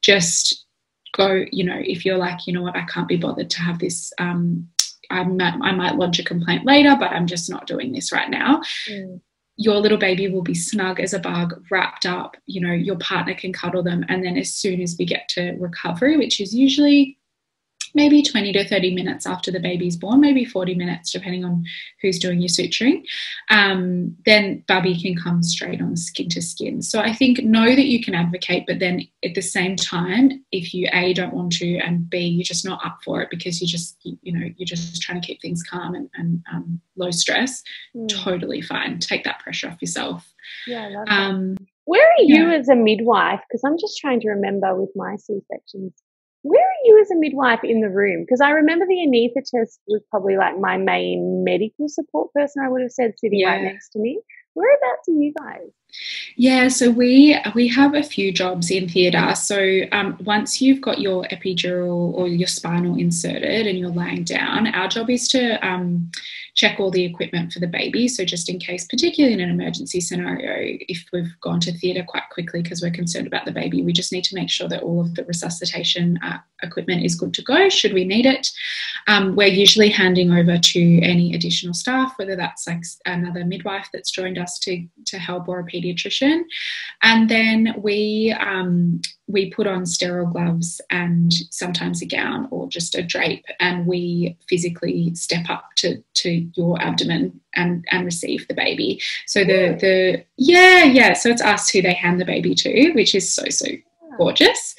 Just 0.00 0.65
go, 1.16 1.44
you 1.50 1.64
know, 1.64 1.80
if 1.82 2.04
you're 2.04 2.18
like, 2.18 2.46
you 2.46 2.52
know 2.52 2.62
what, 2.62 2.76
I 2.76 2.84
can't 2.84 3.08
be 3.08 3.16
bothered 3.16 3.50
to 3.50 3.60
have 3.60 3.78
this. 3.78 4.12
Um, 4.18 4.68
I 5.10 5.24
might, 5.24 5.54
I 5.62 5.72
might 5.72 5.96
lodge 5.96 6.18
a 6.18 6.24
complaint 6.24 6.66
later, 6.66 6.96
but 6.98 7.12
I'm 7.12 7.26
just 7.26 7.48
not 7.48 7.66
doing 7.66 7.92
this 7.92 8.12
right 8.12 8.28
now. 8.28 8.60
Mm. 8.88 9.20
Your 9.56 9.76
little 9.76 9.98
baby 9.98 10.28
will 10.28 10.42
be 10.42 10.54
snug 10.54 11.00
as 11.00 11.14
a 11.14 11.18
bug, 11.18 11.64
wrapped 11.70 12.04
up. 12.04 12.36
You 12.44 12.60
know, 12.60 12.72
your 12.72 12.98
partner 12.98 13.34
can 13.34 13.52
cuddle 13.52 13.82
them. 13.82 14.04
And 14.08 14.22
then 14.22 14.36
as 14.36 14.52
soon 14.52 14.82
as 14.82 14.96
we 14.98 15.06
get 15.06 15.28
to 15.30 15.52
recovery, 15.58 16.16
which 16.18 16.40
is 16.40 16.54
usually 16.54 17.15
maybe 17.96 18.22
20 18.22 18.52
to 18.52 18.68
30 18.68 18.94
minutes 18.94 19.26
after 19.26 19.50
the 19.50 19.58
baby's 19.58 19.96
born, 19.96 20.20
maybe 20.20 20.44
40 20.44 20.74
minutes, 20.74 21.10
depending 21.10 21.44
on 21.44 21.64
who's 22.02 22.18
doing 22.18 22.40
your 22.40 22.48
suturing, 22.48 23.02
um, 23.50 24.14
then 24.26 24.62
Bubby 24.68 25.00
can 25.00 25.16
come 25.16 25.42
straight 25.42 25.80
on 25.80 25.96
skin 25.96 26.28
to 26.28 26.42
skin. 26.42 26.82
So 26.82 27.00
I 27.00 27.12
think 27.14 27.42
know 27.42 27.64
that 27.64 27.86
you 27.86 28.04
can 28.04 28.14
advocate, 28.14 28.64
but 28.68 28.78
then 28.78 29.08
at 29.24 29.34
the 29.34 29.40
same 29.40 29.76
time, 29.76 30.44
if 30.52 30.74
you 30.74 30.88
A, 30.92 31.14
don't 31.14 31.32
want 31.32 31.52
to, 31.54 31.78
and 31.78 32.08
B, 32.08 32.18
you're 32.18 32.44
just 32.44 32.66
not 32.66 32.84
up 32.84 32.98
for 33.02 33.22
it 33.22 33.30
because 33.30 33.60
you 33.60 33.66
just, 33.66 33.96
you 34.04 34.32
know, 34.32 34.46
you're 34.56 34.66
just 34.66 35.00
trying 35.00 35.20
to 35.20 35.26
keep 35.26 35.40
things 35.40 35.62
calm 35.62 35.94
and, 35.94 36.10
and 36.14 36.44
um, 36.52 36.80
low 36.96 37.10
stress, 37.10 37.62
mm. 37.96 38.08
totally 38.08 38.60
fine. 38.60 38.98
Take 38.98 39.24
that 39.24 39.40
pressure 39.40 39.68
off 39.68 39.80
yourself. 39.80 40.30
Yeah, 40.66 41.04
um, 41.08 41.56
Where 41.86 42.06
are 42.06 42.22
you 42.22 42.50
yeah. 42.50 42.58
as 42.58 42.68
a 42.68 42.76
midwife? 42.76 43.40
Because 43.48 43.62
I'm 43.64 43.78
just 43.78 43.98
trying 43.98 44.20
to 44.20 44.28
remember 44.28 44.78
with 44.78 44.90
my 44.94 45.16
C 45.16 45.40
sections 45.50 45.92
where 46.46 46.62
are 46.62 46.84
you 46.84 47.00
as 47.00 47.10
a 47.10 47.16
midwife 47.16 47.64
in 47.64 47.80
the 47.80 47.90
room? 47.90 48.22
Because 48.22 48.40
I 48.40 48.50
remember 48.50 48.86
the 48.86 49.06
anaesthetist 49.06 49.78
was 49.88 50.02
probably 50.10 50.36
like 50.36 50.58
my 50.58 50.76
main 50.76 51.42
medical 51.44 51.88
support 51.88 52.32
person, 52.32 52.62
I 52.64 52.68
would 52.68 52.82
have 52.82 52.92
said, 52.92 53.14
sitting 53.18 53.40
yeah. 53.40 53.50
right 53.50 53.62
next 53.62 53.90
to 53.90 53.98
me. 53.98 54.20
Whereabouts 54.54 55.08
are 55.08 55.12
you 55.12 55.34
guys? 55.38 55.70
Yeah, 56.36 56.68
so 56.68 56.90
we 56.90 57.38
we 57.54 57.68
have 57.68 57.94
a 57.94 58.02
few 58.02 58.32
jobs 58.32 58.70
in 58.70 58.88
theatre. 58.88 59.34
So 59.34 59.80
um, 59.92 60.18
once 60.24 60.60
you've 60.60 60.80
got 60.80 61.00
your 61.00 61.24
epidural 61.24 62.12
or 62.14 62.28
your 62.28 62.48
spinal 62.48 62.98
inserted 62.98 63.66
and 63.66 63.78
you're 63.78 63.90
lying 63.90 64.24
down, 64.24 64.66
our 64.68 64.88
job 64.88 65.08
is 65.08 65.28
to 65.28 65.66
um, 65.66 66.10
check 66.56 66.80
all 66.80 66.90
the 66.90 67.04
equipment 67.04 67.52
for 67.52 67.60
the 67.60 67.66
baby. 67.66 68.08
So 68.08 68.24
just 68.24 68.48
in 68.48 68.58
case, 68.58 68.86
particularly 68.86 69.34
in 69.34 69.40
an 69.40 69.50
emergency 69.50 70.00
scenario, 70.00 70.78
if 70.88 71.04
we've 71.12 71.38
gone 71.42 71.60
to 71.60 71.72
theatre 71.72 72.04
quite 72.06 72.24
quickly 72.30 72.62
because 72.62 72.80
we're 72.80 72.90
concerned 72.90 73.26
about 73.26 73.44
the 73.44 73.52
baby, 73.52 73.82
we 73.82 73.92
just 73.92 74.10
need 74.10 74.24
to 74.24 74.34
make 74.34 74.50
sure 74.50 74.66
that 74.68 74.82
all 74.82 75.02
of 75.02 75.14
the 75.14 75.24
resuscitation 75.24 76.18
uh, 76.22 76.38
equipment 76.62 77.04
is 77.04 77.14
good 77.14 77.34
to 77.34 77.42
go 77.42 77.68
should 77.68 77.92
we 77.92 78.04
need 78.04 78.24
it. 78.24 78.50
Um, 79.06 79.36
we're 79.36 79.48
usually 79.48 79.90
handing 79.90 80.32
over 80.32 80.56
to 80.56 81.00
any 81.02 81.34
additional 81.34 81.74
staff, 81.74 82.14
whether 82.16 82.36
that's 82.36 82.66
like 82.66 82.82
another 83.04 83.44
midwife 83.44 83.88
that's 83.92 84.10
joined 84.10 84.38
us 84.38 84.58
to, 84.60 84.86
to 85.06 85.18
help 85.18 85.48
or 85.48 85.60
a 85.60 85.64
paediatrician. 85.86 86.42
And 87.02 87.28
then 87.28 87.74
we 87.78 88.34
um, 88.38 89.00
we 89.28 89.50
put 89.50 89.66
on 89.66 89.86
sterile 89.86 90.26
gloves 90.26 90.80
and 90.90 91.32
sometimes 91.50 92.02
a 92.02 92.06
gown 92.06 92.48
or 92.50 92.68
just 92.68 92.94
a 92.94 93.02
drape, 93.02 93.44
and 93.60 93.86
we 93.86 94.36
physically 94.48 95.14
step 95.14 95.48
up 95.48 95.64
to, 95.76 96.02
to 96.14 96.48
your 96.54 96.80
abdomen 96.80 97.40
and, 97.54 97.84
and 97.90 98.04
receive 98.04 98.46
the 98.48 98.54
baby. 98.54 99.00
So 99.26 99.40
the 99.44 99.76
the 99.80 100.24
yeah 100.36 100.84
yeah, 100.84 101.12
so 101.14 101.30
it's 101.30 101.42
us 101.42 101.68
who 101.70 101.82
they 101.82 101.94
hand 101.94 102.20
the 102.20 102.24
baby 102.24 102.54
to, 102.54 102.92
which 102.92 103.14
is 103.14 103.32
so 103.32 103.48
so 103.48 103.66
gorgeous. 104.16 104.74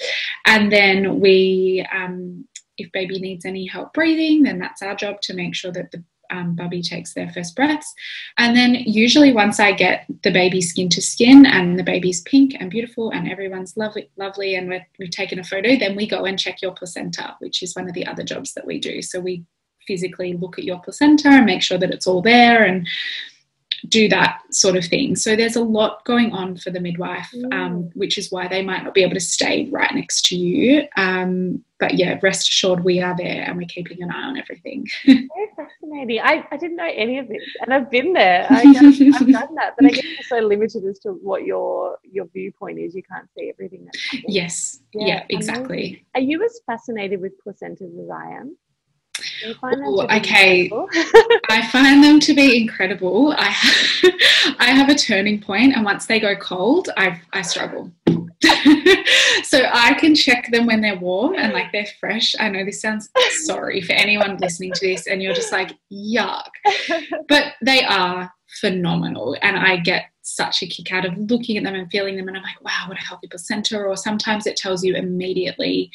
And 0.45 0.71
then 0.71 1.19
we, 1.19 1.85
um, 1.93 2.45
if 2.77 2.91
baby 2.91 3.19
needs 3.19 3.45
any 3.45 3.65
help 3.65 3.93
breathing, 3.93 4.43
then 4.43 4.59
that's 4.59 4.81
our 4.81 4.95
job 4.95 5.21
to 5.21 5.33
make 5.33 5.55
sure 5.55 5.71
that 5.71 5.91
the 5.91 6.03
um, 6.29 6.55
bubby 6.55 6.81
takes 6.81 7.13
their 7.13 7.29
first 7.31 7.55
breaths. 7.55 7.93
And 8.38 8.55
then 8.55 8.75
usually 8.75 9.34
once 9.34 9.60
I 9.60 9.72
get 9.72 10.05
the 10.24 10.31
baby 10.31 10.62
skin 10.62 10.89
to 10.89 11.01
skin 11.01 11.46
and 11.46 11.77
the 11.77 11.84
baby's 11.84 12.22
pink 12.22 12.55
and 12.60 12.69
beautiful 12.69 13.12
and 13.12 13.29
everyone's 13.29 13.75
lovely, 13.77 14.10
lovely 14.17 14.55
and 14.55 14.69
we 14.69 14.75
have 15.00 15.10
taken 15.12 15.39
a 15.39 15.43
photo, 15.43 15.77
then 15.77 15.96
we 15.96 16.07
go 16.07 16.25
and 16.25 16.39
check 16.39 16.62
your 16.62 16.74
placenta, 16.74 17.36
which 17.39 17.63
is 17.63 17.75
one 17.75 17.88
of 17.88 17.93
the 17.93 18.05
other 18.05 18.24
jobs 18.24 18.53
that 18.53 18.65
we 18.65 18.79
do. 18.79 19.01
So 19.01 19.19
we 19.19 19.46
physically 19.86 20.34
look 20.34 20.60
at 20.60 20.65
your 20.65 20.79
placenta 20.79 21.29
and 21.29 21.46
make 21.46 21.62
sure 21.62 21.77
that 21.77 21.91
it's 21.91 22.07
all 22.07 22.22
there 22.22 22.63
and 22.63 22.88
do 23.88 24.07
that 24.10 24.41
sort 24.51 24.75
of 24.75 24.86
thing. 24.86 25.15
So 25.15 25.36
there's 25.36 25.55
a 25.55 25.63
lot 25.63 26.03
going 26.05 26.31
on 26.31 26.57
for 26.57 26.72
the 26.72 26.79
midwife, 26.79 27.29
um, 27.51 27.84
mm. 27.84 27.96
which 27.96 28.17
is 28.17 28.31
why 28.31 28.48
they 28.48 28.63
might 28.63 28.84
not 28.84 28.93
be 28.93 29.03
able 29.03 29.13
to 29.13 29.19
stay 29.19 29.67
right 29.69 29.93
next 29.93 30.25
to 30.25 30.36
you. 30.36 30.88
Um, 30.96 31.63
but 31.79 31.93
yeah, 31.93 32.19
rest 32.24 32.50
assured 32.50 32.84
we 32.84 33.01
are 33.01 33.15
there 33.15 33.43
and 33.43 33.55
we're 33.55 33.67
keeping 33.67 34.01
an 34.01 34.12
eye 34.12 34.24
on 34.24 34.38
everything. 34.38 34.88
Very 35.05 35.27
fascinating. 35.55 36.19
I, 36.24 36.46
I 36.51 36.57
didn't 36.57 36.77
know 36.77 36.89
any 36.91 37.19
of 37.19 37.27
this, 37.27 37.43
and 37.62 37.72
I've 37.74 37.91
been 37.91 38.13
there. 38.13 38.48
I, 38.50 38.62
have 38.62 38.98
done 38.98 39.55
that, 39.55 39.75
but 39.77 39.86
I 39.86 39.89
guess 39.89 40.03
you're 40.03 40.41
so 40.41 40.48
limited 40.48 40.86
as 40.86 40.98
to 41.00 41.10
what 41.12 41.46
your 41.46 41.98
your 42.03 42.25
viewpoint 42.34 42.79
is. 42.79 42.96
You 42.96 43.03
can't 43.03 43.29
see 43.38 43.50
everything. 43.50 43.86
That's 43.86 44.24
yes. 44.27 44.79
Yeah, 44.93 45.07
yeah 45.07 45.24
exactly. 45.29 46.03
Are 46.15 46.22
you 46.22 46.43
as 46.43 46.60
fascinated 46.65 47.22
with 47.22 47.34
placentas 47.46 48.03
as 48.03 48.10
I 48.10 48.31
am? 48.31 48.57
Ooh, 49.46 50.01
okay, 50.01 50.70
I 51.50 51.67
find 51.72 52.03
them 52.03 52.20
to 52.22 52.34
be 52.34 52.62
incredible. 52.62 53.34
I 53.38 53.46
have, 53.46 54.13
I 54.60 54.72
have 54.72 54.89
a 54.89 54.96
turning 54.96 55.41
point, 55.41 55.75
and 55.75 55.86
once 55.86 56.06
they 56.06 56.20
go 56.20 56.36
cold, 56.36 56.89
I 56.98 57.22
I 57.34 57.41
struggle. 57.41 57.91
so 59.44 59.67
I 59.74 59.96
can 60.00 60.13
check 60.13 60.51
them 60.51 60.67
when 60.67 60.82
they're 60.82 61.00
warm 61.00 61.36
and 61.36 61.53
like 61.53 61.72
they're 61.72 61.88
fresh. 62.00 62.36
I 62.39 62.50
know 62.50 62.63
this 62.63 62.82
sounds 62.82 63.10
sorry 63.46 63.82
for 63.82 63.94
anyone 63.94 64.38
listening 64.38 64.74
to 64.74 64.88
this, 64.88 65.08
and 65.08 65.22
you're 65.22 65.34
just 65.34 65.51
like 65.51 65.72
yuck, 65.91 66.50
but 67.27 67.53
they 67.62 67.84
are 67.84 68.32
phenomenal, 68.62 69.36
and 69.41 69.58
I 69.58 69.77
get 69.77 70.06
such 70.22 70.62
a 70.62 70.67
kick 70.67 70.91
out 70.91 71.06
of 71.06 71.17
looking 71.17 71.58
at 71.58 71.63
them 71.63 71.75
and 71.75 71.89
feeling 71.89 72.17
them, 72.17 72.27
and 72.27 72.38
I'm 72.38 72.44
like, 72.44 72.62
wow, 72.62 72.86
what 72.88 72.98
a 72.98 73.01
healthy 73.01 73.27
placenta. 73.27 73.77
Or 73.77 73.96
sometimes 73.96 74.46
it 74.46 74.58
tells 74.58 74.84
you 74.84 74.96
immediately 74.96 75.89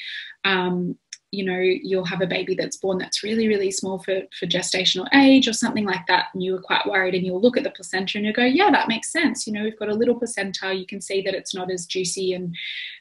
um, 0.45 0.97
you 1.33 1.45
know 1.45 1.59
you'll 1.59 2.05
have 2.05 2.21
a 2.21 2.27
baby 2.27 2.55
that's 2.55 2.77
born 2.77 2.99
that's 2.99 3.23
really 3.23 3.49
really 3.49 3.71
small 3.71 3.99
for, 3.99 4.21
for 4.39 4.47
gestational 4.47 5.09
age 5.15 5.49
or 5.49 5.53
something 5.53 5.85
like 5.85 6.07
that 6.07 6.27
and 6.35 6.43
you 6.43 6.53
were 6.53 6.61
quite 6.61 6.87
worried 6.87 7.15
and 7.15 7.25
you'll 7.25 7.41
look 7.41 7.57
at 7.57 7.65
the 7.65 7.71
placenta 7.71 8.19
and 8.19 8.27
you'll 8.27 8.35
go 8.35 8.45
yeah 8.45 8.71
that 8.71 8.87
makes 8.87 9.11
sense. 9.11 9.47
You 9.47 9.55
know 9.55 9.65
we've 9.65 9.79
got 9.79 9.89
a 9.89 9.95
little 9.95 10.15
placenta 10.15 10.73
you 10.75 10.87
can 10.87 11.01
see 11.01 11.23
that 11.23 11.35
it's 11.35 11.55
not 11.55 11.71
as 11.71 11.87
juicy 11.87 12.35
and 12.35 12.55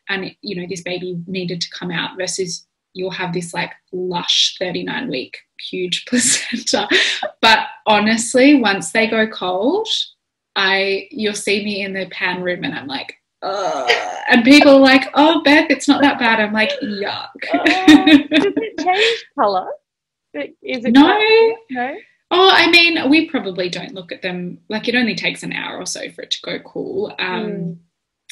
and 0.10 0.34
you 0.42 0.56
know 0.56 0.66
this 0.68 0.82
baby 0.82 1.22
needed 1.28 1.62
to 1.62 1.70
come 1.70 1.92
out 1.92 2.18
versus 2.18 2.66
you'll 2.94 3.12
have 3.12 3.34
this 3.34 3.54
like 3.54 3.72
lush 3.92 4.56
39 4.60 5.10
week 5.10 5.38
huge 5.70 6.06
placenta. 6.10 6.88
But 7.42 7.68
honestly 7.86 8.56
once 8.56 8.92
they 8.92 9.08
go 9.08 9.28
cold 9.28 9.88
i 10.56 11.08
you'll 11.12 11.34
see 11.34 11.64
me 11.64 11.84
in 11.84 11.94
the 11.94 12.08
pan 12.12 12.42
room 12.42 12.64
and 12.64 12.76
i'm 12.76 12.88
like 12.88 13.16
and 13.44 14.44
people 14.44 14.76
are 14.76 14.80
like, 14.80 15.10
"Oh, 15.14 15.42
Beth, 15.44 15.68
it's 15.70 15.88
not 15.88 16.02
that 16.02 16.20
bad." 16.20 16.40
I'm 16.40 16.54
like, 16.54 16.72
"Yuck." 16.82 17.30
Uh, 17.54 18.06
does 18.06 18.54
it 18.56 18.80
change 18.80 19.26
color? 19.38 19.68
Is 20.34 20.86
it 20.86 20.92
no? 20.92 21.20
No. 21.70 21.96
Oh, 22.34 22.50
I 22.54 22.72
mean, 22.72 23.10
we 23.10 23.30
probably 23.30 23.68
don't 23.68 23.94
look 23.94 24.14
at 24.14 24.22
them. 24.22 24.60
Like, 24.70 24.88
it 24.88 24.96
only 24.96 25.16
takes 25.16 25.44
an 25.44 25.52
hour 25.52 25.78
or 25.78 25.86
so 25.86 26.10
for 26.12 26.22
it 26.22 26.32
to 26.32 26.42
go 26.44 26.60
cool. 26.60 27.14
Um, 27.20 27.46
mm. 27.46 27.78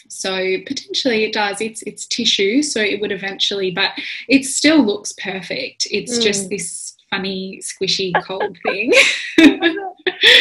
So 0.08 0.58
potentially 0.66 1.26
it 1.26 1.34
does. 1.34 1.60
It's 1.60 1.82
it's 1.84 2.08
tissue, 2.08 2.62
so 2.62 2.82
it 2.82 3.02
would 3.02 3.12
eventually, 3.12 3.72
but 3.72 3.92
it 4.28 4.46
still 4.46 4.84
looks 4.84 5.14
perfect. 5.14 5.88
It's 5.92 6.18
mm. 6.18 6.24
just 6.24 6.50
this 6.50 6.96
funny, 7.10 7.62
squishy, 7.62 8.14
cold 8.24 8.58
thing. 8.64 8.94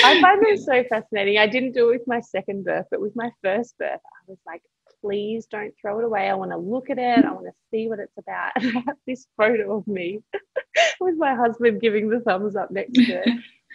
I 0.05 0.21
find 0.23 0.45
them 0.45 0.57
so 0.57 0.85
fascinating. 0.89 1.39
I 1.39 1.47
didn't 1.47 1.73
do 1.73 1.89
it 1.91 1.99
with 1.99 2.07
my 2.07 2.21
second 2.21 2.65
birth, 2.65 2.87
but 2.91 3.01
with 3.01 3.15
my 3.17 3.31
first 3.43 3.77
birth, 3.79 4.01
I 4.05 4.25
was 4.27 4.39
like, 4.47 4.63
please 5.01 5.47
don't 5.47 5.73
throw 5.81 5.99
it 6.01 6.05
away. 6.05 6.29
I 6.29 6.35
want 6.35 6.51
to 6.51 6.57
look 6.57 6.91
at 6.91 6.99
it. 6.99 7.25
I 7.25 7.33
want 7.33 7.47
to 7.47 7.53
see 7.71 7.89
what 7.89 7.99
it's 7.99 8.17
about. 8.19 8.53
And 8.57 8.77
I 8.77 8.83
have 8.87 8.97
this 9.07 9.27
photo 9.37 9.77
of 9.79 9.87
me 9.87 10.21
with 11.01 11.17
my 11.17 11.35
husband 11.35 11.81
giving 11.81 12.09
the 12.09 12.21
thumbs 12.21 12.57
up 12.57 12.71
next 12.71 12.95
to 12.95 13.03
it 13.03 13.29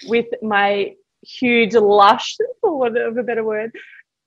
with 0.07 0.25
my 0.41 0.95
huge 1.21 1.75
lush, 1.75 2.35
for 2.61 2.77
want 2.77 2.97
of 2.97 3.17
a 3.17 3.23
better 3.23 3.43
word, 3.43 3.71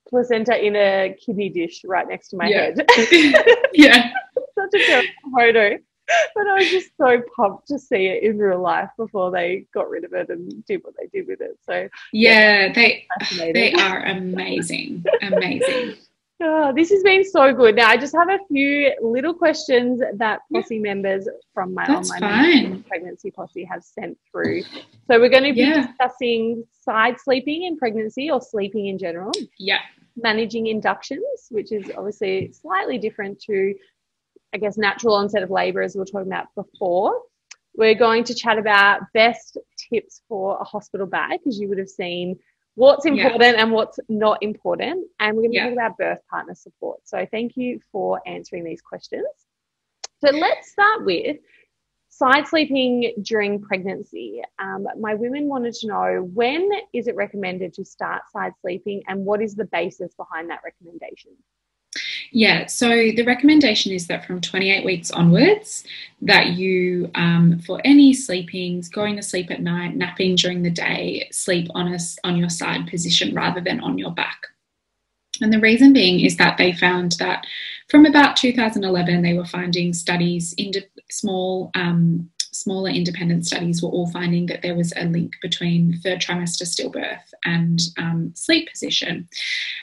placenta 0.09 0.57
in 0.63 0.75
a 0.75 1.15
kidney 1.23 1.49
dish 1.49 1.81
right 1.85 2.07
next 2.07 2.29
to 2.29 2.37
my 2.37 2.47
yeah. 2.47 2.61
head. 2.61 2.85
yeah. 3.73 4.09
Such 4.55 4.73
a 4.73 4.85
terrible 4.85 5.09
photo. 5.35 5.77
But 6.35 6.47
I 6.47 6.55
was 6.55 6.69
just 6.69 6.91
so 6.97 7.21
pumped 7.35 7.67
to 7.67 7.79
see 7.79 8.07
it 8.07 8.23
in 8.23 8.37
real 8.37 8.61
life 8.61 8.89
before 8.97 9.31
they 9.31 9.65
got 9.73 9.89
rid 9.89 10.03
of 10.03 10.13
it 10.13 10.29
and 10.29 10.65
did 10.65 10.83
what 10.83 10.93
they 10.97 11.07
did 11.07 11.27
with 11.27 11.41
it. 11.41 11.57
So 11.65 11.87
yeah, 12.13 12.71
they 12.73 13.05
they 13.37 13.73
are 13.73 14.03
amazing, 14.05 15.05
amazing. 15.21 15.95
Oh, 16.41 16.71
this 16.75 16.89
has 16.91 17.03
been 17.03 17.23
so 17.23 17.53
good. 17.53 17.75
Now, 17.75 17.89
I 17.89 17.97
just 17.97 18.15
have 18.15 18.29
a 18.29 18.39
few 18.47 18.93
little 19.01 19.33
questions 19.33 20.01
that 20.15 20.41
Posse 20.53 20.75
yeah. 20.75 20.81
members 20.81 21.27
from 21.53 21.73
my 21.73 21.85
That's 21.87 22.11
online 22.11 22.83
pregnancy 22.83 23.31
Posse 23.31 23.63
have 23.63 23.83
sent 23.83 24.17
through. 24.31 24.63
So, 24.63 25.19
we're 25.19 25.29
going 25.29 25.43
to 25.43 25.53
be 25.53 25.61
yeah. 25.61 25.87
discussing 25.87 26.63
side 26.81 27.15
sleeping 27.19 27.63
in 27.63 27.77
pregnancy 27.77 28.29
or 28.29 28.41
sleeping 28.41 28.87
in 28.87 28.97
general. 28.97 29.31
Yeah. 29.57 29.79
Managing 30.15 30.67
inductions, 30.67 31.47
which 31.49 31.71
is 31.71 31.91
obviously 31.95 32.51
slightly 32.51 32.97
different 32.97 33.39
to 33.41 33.73
I 34.53 34.57
guess, 34.57 34.77
natural 34.77 35.15
onset 35.15 35.43
of 35.43 35.49
labor, 35.49 35.81
as 35.81 35.95
we 35.95 35.99
were 35.99 36.05
talking 36.05 36.31
about 36.31 36.47
before. 36.55 37.21
We're 37.75 37.95
going 37.95 38.23
to 38.23 38.33
chat 38.33 38.57
about 38.57 39.01
best 39.13 39.57
tips 39.89 40.21
for 40.27 40.57
a 40.59 40.63
hospital 40.63 41.05
bag, 41.05 41.39
because 41.43 41.59
you 41.59 41.69
would 41.69 41.77
have 41.77 41.89
seen 41.89 42.39
what's 42.75 43.05
important 43.05 43.55
yeah. 43.55 43.63
and 43.63 43.71
what's 43.71 43.99
not 44.09 44.41
important. 44.41 45.07
And 45.19 45.35
we're 45.35 45.43
going 45.43 45.51
to 45.51 45.57
yeah. 45.57 45.63
talk 45.65 45.73
about 45.73 45.97
birth 45.97 46.19
partner 46.29 46.55
support. 46.55 46.99
So 47.05 47.25
thank 47.29 47.57
you 47.57 47.79
for 47.91 48.21
answering 48.25 48.63
these 48.63 48.81
questions. 48.81 49.27
So 50.23 50.31
let's 50.31 50.71
start 50.71 51.05
with 51.05 51.37
side 52.09 52.47
sleeping 52.47 53.13
during 53.21 53.61
pregnancy. 53.61 54.41
Um, 54.57 54.87
my 54.99 55.13
women 55.13 55.47
wanted 55.47 55.73
to 55.75 55.87
know 55.87 56.29
when 56.33 56.69
is 56.93 57.07
it 57.07 57.15
recommended 57.15 57.73
to 57.75 57.85
start 57.85 58.23
side 58.31 58.53
sleeping 58.61 59.03
and 59.07 59.23
what 59.25 59.41
is 59.41 59.53
the 59.55 59.65
basis 59.65 60.15
behind 60.15 60.49
that 60.49 60.61
recommendation? 60.65 61.31
Yeah, 62.31 62.65
so 62.67 62.89
the 62.89 63.23
recommendation 63.23 63.91
is 63.91 64.07
that 64.07 64.25
from 64.25 64.41
28 64.41 64.85
weeks 64.85 65.11
onwards, 65.11 65.83
that 66.21 66.49
you, 66.49 67.09
um, 67.15 67.59
for 67.65 67.79
any 67.85 68.13
sleepings, 68.13 68.89
going 68.89 69.15
to 69.15 69.21
sleep 69.21 69.51
at 69.51 69.61
night, 69.61 69.95
napping 69.95 70.35
during 70.35 70.63
the 70.63 70.69
day, 70.69 71.27
sleep 71.31 71.67
on 71.73 71.93
a, 71.93 71.99
on 72.23 72.37
your 72.37 72.49
side 72.49 72.87
position 72.87 73.33
rather 73.33 73.61
than 73.61 73.79
on 73.79 73.97
your 73.97 74.11
back. 74.11 74.47
And 75.41 75.53
the 75.53 75.59
reason 75.59 75.93
being 75.93 76.19
is 76.19 76.37
that 76.37 76.57
they 76.57 76.73
found 76.73 77.13
that 77.19 77.45
from 77.89 78.05
about 78.05 78.35
2011, 78.35 79.21
they 79.21 79.33
were 79.33 79.45
finding 79.45 79.93
studies 79.93 80.53
into 80.57 80.83
small 81.09 81.71
um, 81.75 82.29
smaller 82.61 82.89
independent 82.89 83.45
studies 83.45 83.81
were 83.81 83.89
all 83.89 84.09
finding 84.11 84.45
that 84.47 84.61
there 84.61 84.75
was 84.75 84.93
a 84.95 85.05
link 85.05 85.33
between 85.41 85.99
third 86.03 86.19
trimester 86.19 86.63
stillbirth 86.63 87.33
and 87.45 87.79
um, 87.97 88.31
sleep 88.35 88.69
position. 88.69 89.27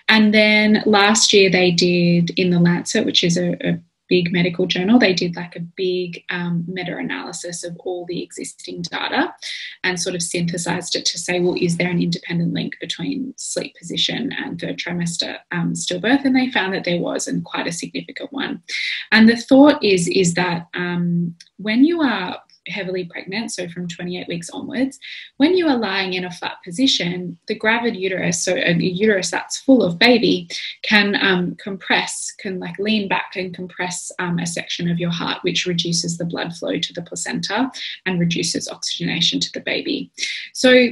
And 0.08 0.34
then 0.34 0.82
last 0.86 1.32
year 1.32 1.50
they 1.50 1.70
did 1.70 2.30
in 2.38 2.50
the 2.50 2.60
Lancet, 2.60 3.06
which 3.06 3.22
is 3.24 3.36
a, 3.36 3.52
a 3.66 3.80
big 4.08 4.32
medical 4.32 4.66
journal. 4.66 4.98
They 4.98 5.14
did 5.14 5.36
like 5.36 5.56
a 5.56 5.60
big 5.60 6.22
um, 6.30 6.64
meta 6.66 6.96
analysis 6.96 7.64
of 7.64 7.76
all 7.78 8.04
the 8.06 8.22
existing 8.22 8.82
data 8.82 9.34
and 9.82 10.00
sort 10.00 10.14
of 10.14 10.22
synthesized 10.22 10.94
it 10.94 11.06
to 11.06 11.18
say, 11.18 11.40
well, 11.40 11.56
is 11.58 11.76
there 11.76 11.90
an 11.90 12.02
independent 12.02 12.52
link 12.52 12.74
between 12.80 13.34
sleep 13.36 13.74
position 13.78 14.32
and 14.32 14.60
third 14.60 14.78
trimester 14.78 15.38
um, 15.52 15.72
stillbirth? 15.72 16.24
And 16.24 16.36
they 16.36 16.50
found 16.50 16.74
that 16.74 16.84
there 16.84 17.00
was, 17.00 17.26
and 17.26 17.44
quite 17.44 17.66
a 17.66 17.72
significant 17.72 18.32
one. 18.32 18.62
And 19.10 19.28
the 19.28 19.36
thought 19.36 19.82
is 19.82 20.06
is 20.08 20.34
that 20.34 20.68
um, 20.74 21.34
when 21.56 21.84
you 21.84 22.02
are 22.02 22.38
heavily 22.68 23.04
pregnant, 23.04 23.52
so 23.52 23.68
from 23.68 23.88
28 23.88 24.28
weeks 24.28 24.50
onwards, 24.50 24.98
when 25.36 25.56
you 25.56 25.68
are 25.68 25.76
lying 25.76 26.14
in 26.14 26.24
a 26.24 26.30
flat 26.30 26.56
position, 26.64 27.38
the 27.48 27.54
gravid 27.54 27.96
uterus, 27.96 28.42
so 28.42 28.54
a 28.54 28.72
uterus 28.74 29.30
that's 29.30 29.58
full 29.58 29.82
of 29.82 29.98
baby, 29.98 30.48
can 30.82 31.16
um, 31.20 31.54
compress, 31.56 32.32
can 32.38 32.58
like 32.58 32.78
lean 32.78 33.08
back 33.08 33.32
and 33.36 33.54
compress 33.54 34.10
um, 34.18 34.38
a 34.38 34.46
section 34.46 34.90
of 34.90 34.98
your 34.98 35.10
heart, 35.10 35.38
which 35.42 35.66
reduces 35.66 36.18
the 36.18 36.24
blood 36.24 36.54
flow 36.54 36.78
to 36.78 36.92
the 36.92 37.02
placenta 37.02 37.70
and 38.06 38.20
reduces 38.20 38.68
oxygenation 38.68 39.40
to 39.40 39.52
the 39.52 39.60
baby. 39.60 40.10
So 40.52 40.90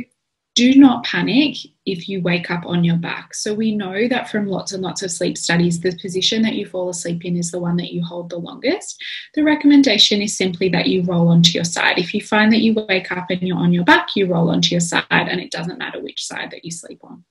do 0.55 0.75
not 0.75 1.05
panic 1.05 1.57
if 1.87 2.09
you 2.09 2.21
wake 2.21 2.51
up 2.51 2.65
on 2.67 2.85
your 2.85 2.97
back. 2.97 3.35
So, 3.35 3.55
we 3.55 3.75
know 3.75 4.07
that 4.09 4.31
from 4.31 4.47
lots 4.47 4.73
and 4.73 4.83
lots 4.83 5.03
of 5.03 5.11
sleep 5.11 5.39
studies, 5.39 5.81
the 5.81 5.97
position 6.01 6.43
that 6.43 6.55
you 6.55 6.67
fall 6.67 6.89
asleep 6.91 7.25
in 7.25 7.37
is 7.37 7.51
the 7.51 7.59
one 7.59 7.77
that 7.77 7.93
you 7.93 8.05
hold 8.05 8.31
the 8.31 8.37
longest. 8.39 9.03
The 9.35 9.43
recommendation 9.43 10.21
is 10.21 10.37
simply 10.37 10.69
that 10.71 10.89
you 10.89 11.03
roll 11.03 11.29
onto 11.29 11.53
your 11.53 11.65
side. 11.65 11.99
If 11.99 12.13
you 12.15 12.21
find 12.21 12.53
that 12.53 12.61
you 12.61 12.75
wake 12.89 13.11
up 13.11 13.31
and 13.31 13.43
you're 13.43 13.57
on 13.59 13.73
your 13.73 13.85
back, 13.85 14.15
you 14.15 14.27
roll 14.27 14.51
onto 14.51 14.75
your 14.75 14.81
side, 14.81 15.05
and 15.11 15.41
it 15.41 15.51
doesn't 15.51 15.79
matter 15.79 16.01
which 16.01 16.25
side 16.25 16.51
that 16.51 16.65
you 16.65 16.71
sleep 16.71 17.01
on. 17.03 17.25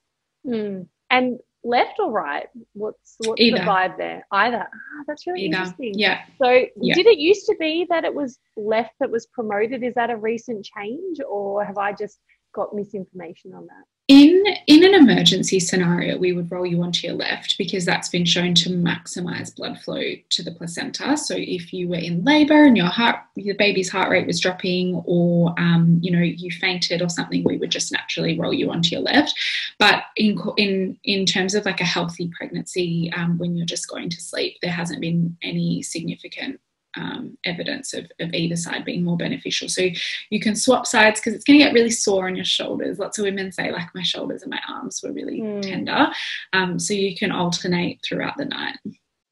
Mm. 0.46 0.88
And 1.10 1.38
left 1.64 2.00
or 2.00 2.10
right? 2.10 2.48
What's 2.72 3.14
what's 3.24 3.40
Either. 3.40 3.58
the 3.58 3.62
vibe 3.64 3.96
there? 3.96 4.26
Either. 4.32 4.66
Ah, 4.66 5.04
that's 5.06 5.26
really 5.26 5.42
Either. 5.44 5.56
interesting. 5.58 5.92
Yeah. 5.96 6.22
So, 6.42 6.66
Yeah. 6.80 6.94
did 6.94 7.06
it 7.06 7.18
used 7.18 7.46
to 7.46 7.56
be 7.60 7.86
that 7.88 8.04
it 8.04 8.12
was 8.12 8.38
left 8.56 8.94
that 8.98 9.10
was 9.10 9.26
promoted? 9.26 9.84
Is 9.84 9.94
that 9.94 10.10
a 10.10 10.16
recent 10.16 10.64
change, 10.64 11.18
or 11.28 11.64
have 11.64 11.78
I 11.78 11.92
just 11.92 12.18
got 12.52 12.74
misinformation 12.74 13.54
on 13.54 13.66
that? 13.66 13.84
In 14.08 14.44
in 14.66 14.84
an 14.84 14.94
emergency 14.94 15.60
scenario, 15.60 16.18
we 16.18 16.32
would 16.32 16.50
roll 16.50 16.66
you 16.66 16.82
onto 16.82 17.06
your 17.06 17.16
left 17.16 17.56
because 17.56 17.84
that's 17.84 18.08
been 18.08 18.24
shown 18.24 18.52
to 18.54 18.68
maximize 18.68 19.54
blood 19.54 19.78
flow 19.80 20.02
to 20.30 20.42
the 20.42 20.50
placenta. 20.50 21.16
So 21.16 21.34
if 21.38 21.72
you 21.72 21.88
were 21.88 21.96
in 21.96 22.24
labor 22.24 22.64
and 22.64 22.76
your 22.76 22.88
heart, 22.88 23.20
your 23.36 23.54
baby's 23.54 23.90
heart 23.90 24.10
rate 24.10 24.26
was 24.26 24.40
dropping, 24.40 25.00
or 25.06 25.54
um, 25.56 26.00
you 26.02 26.10
know 26.10 26.20
you 26.20 26.50
fainted 26.50 27.00
or 27.00 27.08
something, 27.08 27.44
we 27.44 27.58
would 27.58 27.70
just 27.70 27.92
naturally 27.92 28.38
roll 28.38 28.52
you 28.52 28.72
onto 28.72 28.90
your 28.90 29.02
left. 29.02 29.34
But 29.78 30.02
in 30.16 30.36
in 30.56 30.98
in 31.04 31.24
terms 31.24 31.54
of 31.54 31.64
like 31.64 31.80
a 31.80 31.84
healthy 31.84 32.28
pregnancy, 32.36 33.12
um, 33.16 33.38
when 33.38 33.56
you're 33.56 33.66
just 33.66 33.88
going 33.88 34.10
to 34.10 34.20
sleep, 34.20 34.58
there 34.62 34.72
hasn't 34.72 35.00
been 35.00 35.36
any 35.42 35.80
significant 35.80 36.60
um, 36.96 37.36
evidence 37.44 37.94
of, 37.94 38.10
of 38.20 38.32
either 38.34 38.56
side 38.56 38.84
being 38.84 39.04
more 39.04 39.16
beneficial. 39.16 39.68
So 39.68 39.88
you 40.30 40.40
can 40.40 40.54
swap 40.54 40.86
sides 40.86 41.20
because 41.20 41.34
it's 41.34 41.44
going 41.44 41.58
to 41.58 41.64
get 41.64 41.72
really 41.72 41.90
sore 41.90 42.26
on 42.26 42.36
your 42.36 42.44
shoulders. 42.44 42.98
Lots 42.98 43.18
of 43.18 43.24
women 43.24 43.52
say, 43.52 43.72
like, 43.72 43.88
my 43.94 44.02
shoulders 44.02 44.42
and 44.42 44.50
my 44.50 44.60
arms 44.68 45.00
were 45.02 45.12
really 45.12 45.40
Mm. 45.40 45.62
tender. 45.62 46.08
Um, 46.52 46.78
so 46.78 46.94
you 46.94 47.16
can 47.16 47.32
alternate 47.32 48.00
throughout 48.06 48.36
the 48.36 48.44
night. 48.44 48.76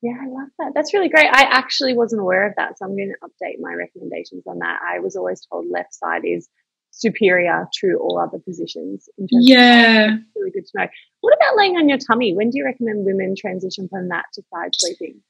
Yeah, 0.02 0.16
I 0.22 0.28
love 0.28 0.48
that. 0.58 0.72
That's 0.74 0.94
really 0.94 1.10
great. 1.10 1.26
I 1.26 1.42
actually 1.42 1.94
wasn't 1.94 2.22
aware 2.22 2.46
of 2.46 2.54
that, 2.56 2.78
so 2.78 2.86
I'm 2.86 2.96
going 2.96 3.12
to 3.12 3.26
update 3.28 3.60
my 3.60 3.74
recommendations 3.74 4.44
on 4.46 4.58
that. 4.60 4.80
I 4.82 4.98
was 5.00 5.14
always 5.14 5.42
told 5.44 5.66
left 5.70 5.92
side 5.94 6.22
is 6.24 6.48
superior 6.92 7.68
to 7.80 7.98
all 8.00 8.18
other 8.18 8.38
positions. 8.38 9.08
In 9.18 9.28
terms 9.28 9.48
Yeah. 9.48 10.16
Really 10.34 10.50
good 10.50 10.66
to 10.66 10.70
know. 10.74 10.88
What 11.20 11.34
about 11.36 11.56
laying 11.56 11.76
on 11.76 11.88
your 11.88 11.98
tummy? 11.98 12.34
When 12.34 12.50
do 12.50 12.58
you 12.58 12.64
recommend 12.64 13.04
women 13.04 13.34
transition 13.38 13.88
from 13.88 14.08
that 14.08 14.24
to 14.34 14.42
side 14.52 14.70
sleeping? 14.74 15.20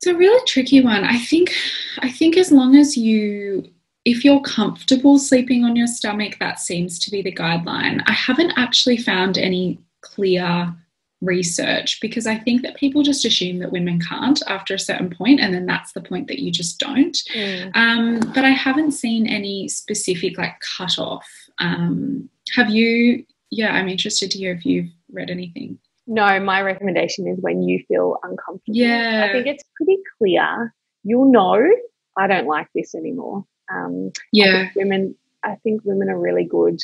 It's 0.00 0.06
a 0.06 0.16
really 0.16 0.42
tricky 0.46 0.80
one. 0.80 1.04
I 1.04 1.18
think 1.18 1.52
I 1.98 2.10
think 2.10 2.38
as 2.38 2.50
long 2.50 2.74
as 2.74 2.96
you 2.96 3.70
if 4.06 4.24
you're 4.24 4.40
comfortable 4.40 5.18
sleeping 5.18 5.62
on 5.62 5.76
your 5.76 5.86
stomach, 5.86 6.38
that 6.40 6.58
seems 6.58 6.98
to 7.00 7.10
be 7.10 7.20
the 7.20 7.34
guideline. 7.34 8.02
I 8.06 8.12
haven't 8.12 8.54
actually 8.56 8.96
found 8.96 9.36
any 9.36 9.78
clear 10.00 10.74
research 11.20 12.00
because 12.00 12.26
I 12.26 12.38
think 12.38 12.62
that 12.62 12.76
people 12.76 13.02
just 13.02 13.26
assume 13.26 13.58
that 13.58 13.72
women 13.72 14.00
can't 14.00 14.40
after 14.46 14.72
a 14.72 14.78
certain 14.78 15.10
point, 15.10 15.38
and 15.38 15.52
then 15.52 15.66
that's 15.66 15.92
the 15.92 16.00
point 16.00 16.28
that 16.28 16.38
you 16.38 16.50
just 16.50 16.78
don't. 16.80 17.18
Um, 17.74 18.20
but 18.34 18.46
I 18.46 18.50
haven't 18.50 18.92
seen 18.92 19.26
any 19.26 19.68
specific 19.68 20.38
like 20.38 20.58
cutoff. 20.60 21.28
Um, 21.58 22.30
have 22.54 22.70
you? 22.70 23.26
Yeah, 23.50 23.74
I'm 23.74 23.88
interested 23.90 24.30
to 24.30 24.38
hear 24.38 24.54
if 24.54 24.64
you've 24.64 24.88
read 25.12 25.28
anything. 25.28 25.78
No, 26.10 26.40
my 26.40 26.60
recommendation 26.60 27.28
is 27.28 27.38
when 27.40 27.62
you 27.62 27.84
feel 27.86 28.18
uncomfortable. 28.24 28.76
Yeah. 28.76 29.26
I 29.28 29.32
think 29.32 29.46
it's 29.46 29.62
pretty 29.76 29.96
clear. 30.18 30.74
You'll 31.04 31.30
know 31.30 31.64
I 32.18 32.26
don't 32.26 32.46
like 32.48 32.66
this 32.74 32.94
anymore. 32.96 33.44
Um, 33.72 34.08
I 34.16 34.20
Yeah, 34.32 34.58
think 34.64 34.74
women, 34.74 35.14
I 35.44 35.54
think 35.62 35.82
women 35.84 36.10
are 36.10 36.18
really 36.18 36.44
good 36.44 36.80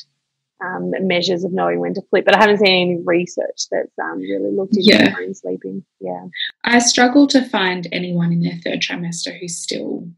um, 0.65 0.93
measures 1.01 1.43
of 1.43 1.53
knowing 1.53 1.81
when 1.81 1.93
to 1.95 2.03
flip, 2.09 2.25
but 2.25 2.37
I 2.37 2.41
haven't 2.41 2.59
seen 2.59 2.69
any 2.91 3.03
research 3.05 3.67
that's 3.71 3.99
um, 4.01 4.21
really 4.21 4.53
looked 4.53 4.77
into 4.77 4.91
Yeah. 4.93 5.15
sleeping. 5.33 5.85
Yeah. 6.01 6.27
I 6.65 6.79
struggle 6.79 7.27
to 7.27 7.45
find 7.45 7.89
anyone 7.91 8.33
in 8.33 8.41
their 8.43 8.59
third 8.65 8.81
trimester 8.81 9.37
who's 9.39 9.57
still, 9.57 10.09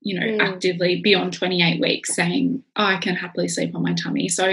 you 0.00 0.18
know, 0.18 0.26
Mm. 0.26 0.40
actively 0.40 1.00
beyond 1.02 1.32
28 1.32 1.80
weeks 1.80 2.14
saying, 2.14 2.62
"Oh, 2.76 2.84
I 2.84 2.96
can 2.98 3.16
happily 3.16 3.48
sleep 3.48 3.74
on 3.74 3.82
my 3.82 3.94
tummy." 3.94 4.28
So 4.28 4.44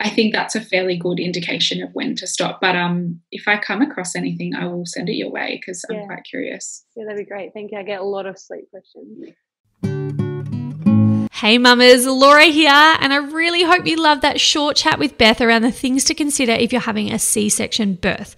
I 0.00 0.08
think 0.10 0.32
that's 0.32 0.54
a 0.54 0.60
fairly 0.60 0.96
good 0.96 1.18
indication 1.18 1.82
of 1.82 1.90
when 1.94 2.14
to 2.16 2.26
stop. 2.26 2.60
But 2.60 2.76
um, 2.76 3.20
if 3.32 3.48
I 3.48 3.56
come 3.58 3.82
across 3.82 4.14
anything, 4.14 4.54
I 4.54 4.66
will 4.66 4.86
send 4.86 5.08
it 5.08 5.14
your 5.14 5.30
way 5.30 5.58
because 5.60 5.84
Yeah. 5.90 5.98
I'm 6.00 6.06
quite 6.06 6.24
curious. 6.24 6.84
Yeah, 6.96 7.04
that'd 7.06 7.18
be 7.18 7.24
great. 7.28 7.52
Thank 7.52 7.72
you. 7.72 7.78
I 7.78 7.82
get 7.82 8.00
a 8.00 8.04
lot 8.04 8.26
of 8.26 8.38
sleep 8.38 8.70
questions. 8.70 9.34
Hey 11.32 11.58
mamas, 11.58 12.06
Laura 12.06 12.44
here, 12.44 12.70
and 12.70 13.12
I 13.12 13.16
really 13.16 13.64
hope 13.64 13.86
you 13.86 13.96
loved 14.00 14.22
that 14.22 14.40
short 14.40 14.76
chat 14.76 14.98
with 14.98 15.18
Beth 15.18 15.42
around 15.42 15.60
the 15.62 15.72
things 15.72 16.04
to 16.04 16.14
consider 16.14 16.52
if 16.52 16.72
you're 16.72 16.80
having 16.80 17.12
a 17.12 17.18
C 17.18 17.50
section 17.50 17.94
birth. 17.96 18.34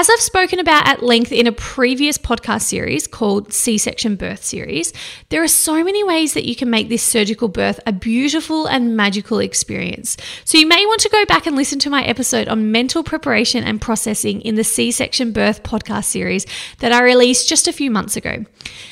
As 0.00 0.08
I've 0.08 0.20
spoken 0.20 0.58
about 0.58 0.88
at 0.88 1.02
length 1.02 1.30
in 1.30 1.46
a 1.46 1.52
previous 1.52 2.16
podcast 2.16 2.62
series 2.62 3.06
called 3.06 3.52
C 3.52 3.76
section 3.76 4.16
birth 4.16 4.42
series, 4.42 4.94
there 5.28 5.42
are 5.42 5.46
so 5.46 5.84
many 5.84 6.02
ways 6.02 6.32
that 6.32 6.46
you 6.46 6.56
can 6.56 6.70
make 6.70 6.88
this 6.88 7.02
surgical 7.02 7.48
birth 7.48 7.78
a 7.84 7.92
beautiful 7.92 8.64
and 8.64 8.96
magical 8.96 9.40
experience. 9.40 10.16
So 10.46 10.56
you 10.56 10.66
may 10.66 10.86
want 10.86 11.02
to 11.02 11.10
go 11.10 11.26
back 11.26 11.46
and 11.46 11.54
listen 11.54 11.78
to 11.80 11.90
my 11.90 12.02
episode 12.02 12.48
on 12.48 12.72
mental 12.72 13.02
preparation 13.02 13.62
and 13.62 13.78
processing 13.78 14.40
in 14.40 14.54
the 14.54 14.64
C 14.64 14.90
section 14.90 15.32
birth 15.32 15.62
podcast 15.64 16.04
series 16.04 16.46
that 16.78 16.92
I 16.92 17.02
released 17.02 17.46
just 17.46 17.68
a 17.68 17.72
few 17.72 17.90
months 17.90 18.16
ago. 18.16 18.46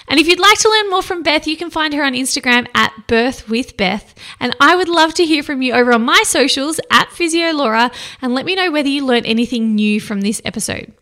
And 0.09 0.21
if 0.21 0.29
you'd 0.29 0.39
like 0.39 0.59
to 0.59 0.69
learn 0.69 0.91
more 0.91 1.03
from 1.03 1.23
Beth, 1.23 1.47
you 1.47 1.57
can 1.57 1.71
find 1.71 1.95
her 1.95 2.05
on 2.05 2.13
Instagram 2.13 2.67
at 2.75 2.93
Birth 3.07 3.49
with 3.49 3.79
Beth. 3.79 4.15
And 4.41 4.55
I 4.61 4.77
would 4.77 4.91
love 4.91 5.15
to 5.15 5.25
hear 5.25 5.43
from 5.43 5.63
you 5.63 5.73
over 5.73 5.95
on 5.95 6.03
my 6.03 6.23
socials 6.27 6.81
at 6.91 7.09
PhysioLaura 7.09 7.95
and 8.21 8.35
let 8.35 8.45
me 8.45 8.55
know 8.55 8.71
whether 8.71 8.91
you 8.91 9.07
learned 9.07 9.25
anything 9.25 9.75
new 9.75 10.03
from 10.03 10.21
this 10.21 10.43
episode. 10.45 10.93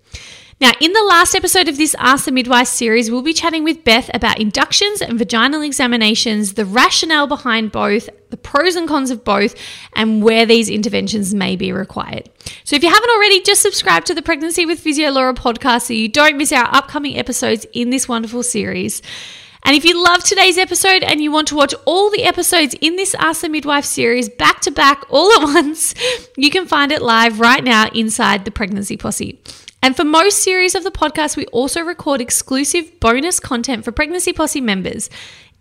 Now, 0.59 0.73
in 0.81 0.95
the 0.95 1.03
last 1.03 1.35
episode 1.35 1.69
of 1.69 1.77
this 1.77 1.95
Ask 1.99 2.25
the 2.25 2.33
Midwife 2.33 2.69
series, 2.69 3.11
we'll 3.11 3.21
be 3.21 3.35
chatting 3.35 3.63
with 3.63 3.85
Beth 3.85 4.11
about 4.15 4.41
inductions 4.41 5.03
and 5.03 5.19
vaginal 5.19 5.61
examinations, 5.61 6.55
the 6.55 6.65
rationale 6.65 7.27
behind 7.27 7.73
both, 7.73 8.09
the 8.31 8.39
pros 8.39 8.75
and 8.75 8.89
cons 8.89 9.11
of 9.11 9.23
both, 9.23 9.55
and 9.93 10.23
where 10.23 10.47
these 10.47 10.71
interventions 10.71 11.35
may 11.35 11.57
be 11.57 11.73
required. 11.73 12.31
So, 12.65 12.75
if 12.75 12.83
you 12.83 12.89
haven't 12.89 13.11
already, 13.11 13.43
just 13.43 13.61
subscribe 13.61 14.07
to 14.07 14.15
the 14.15 14.23
Pregnancy 14.23 14.65
with 14.65 14.81
Physio 14.81 15.11
Laura 15.11 15.35
podcast 15.35 15.83
so 15.83 15.93
you 15.93 16.09
don't 16.09 16.39
miss 16.39 16.53
our 16.53 16.75
upcoming 16.75 17.19
episodes 17.19 17.67
in 17.75 17.91
this 17.91 18.09
wonderful 18.09 18.43
series. 18.43 19.03
And 19.63 19.77
if 19.77 19.85
you 19.85 20.03
love 20.03 20.25
today's 20.25 20.57
episode 20.57 21.03
and 21.03 21.21
you 21.21 21.31
want 21.31 21.49
to 21.49 21.57
watch 21.57 21.75
all 21.85 22.09
the 22.09 22.23
episodes 22.23 22.75
in 22.81 22.97
this 22.97 23.15
Ask 23.17 23.43
the 23.43 23.51
Midwife 23.51 23.85
series 23.85 24.31
back 24.31 24.63
to 24.63 24.71
back 24.71 25.05
all 25.11 25.31
at 25.33 25.43
once, 25.55 25.95
you 26.35 26.51
can 26.51 26.67
find 26.67 26.93
it 26.93 27.03
live 27.03 27.41
right 27.41 27.63
now 27.63 27.91
inside 27.91 28.47
the 28.47 28.51
Pregnancy 28.51 28.97
Posse. 28.97 29.39
And 29.87 29.95
for 29.95 30.03
most 30.03 30.43
series 30.43 30.75
of 30.75 30.83
the 30.83 30.91
podcast, 30.91 31.37
we 31.37 31.47
also 31.47 31.81
record 31.81 32.21
exclusive 32.21 32.99
bonus 32.99 33.39
content 33.39 33.85
for 33.85 33.93
Pregnancy 33.93 34.33
Posse 34.33 34.61
members. 34.61 35.09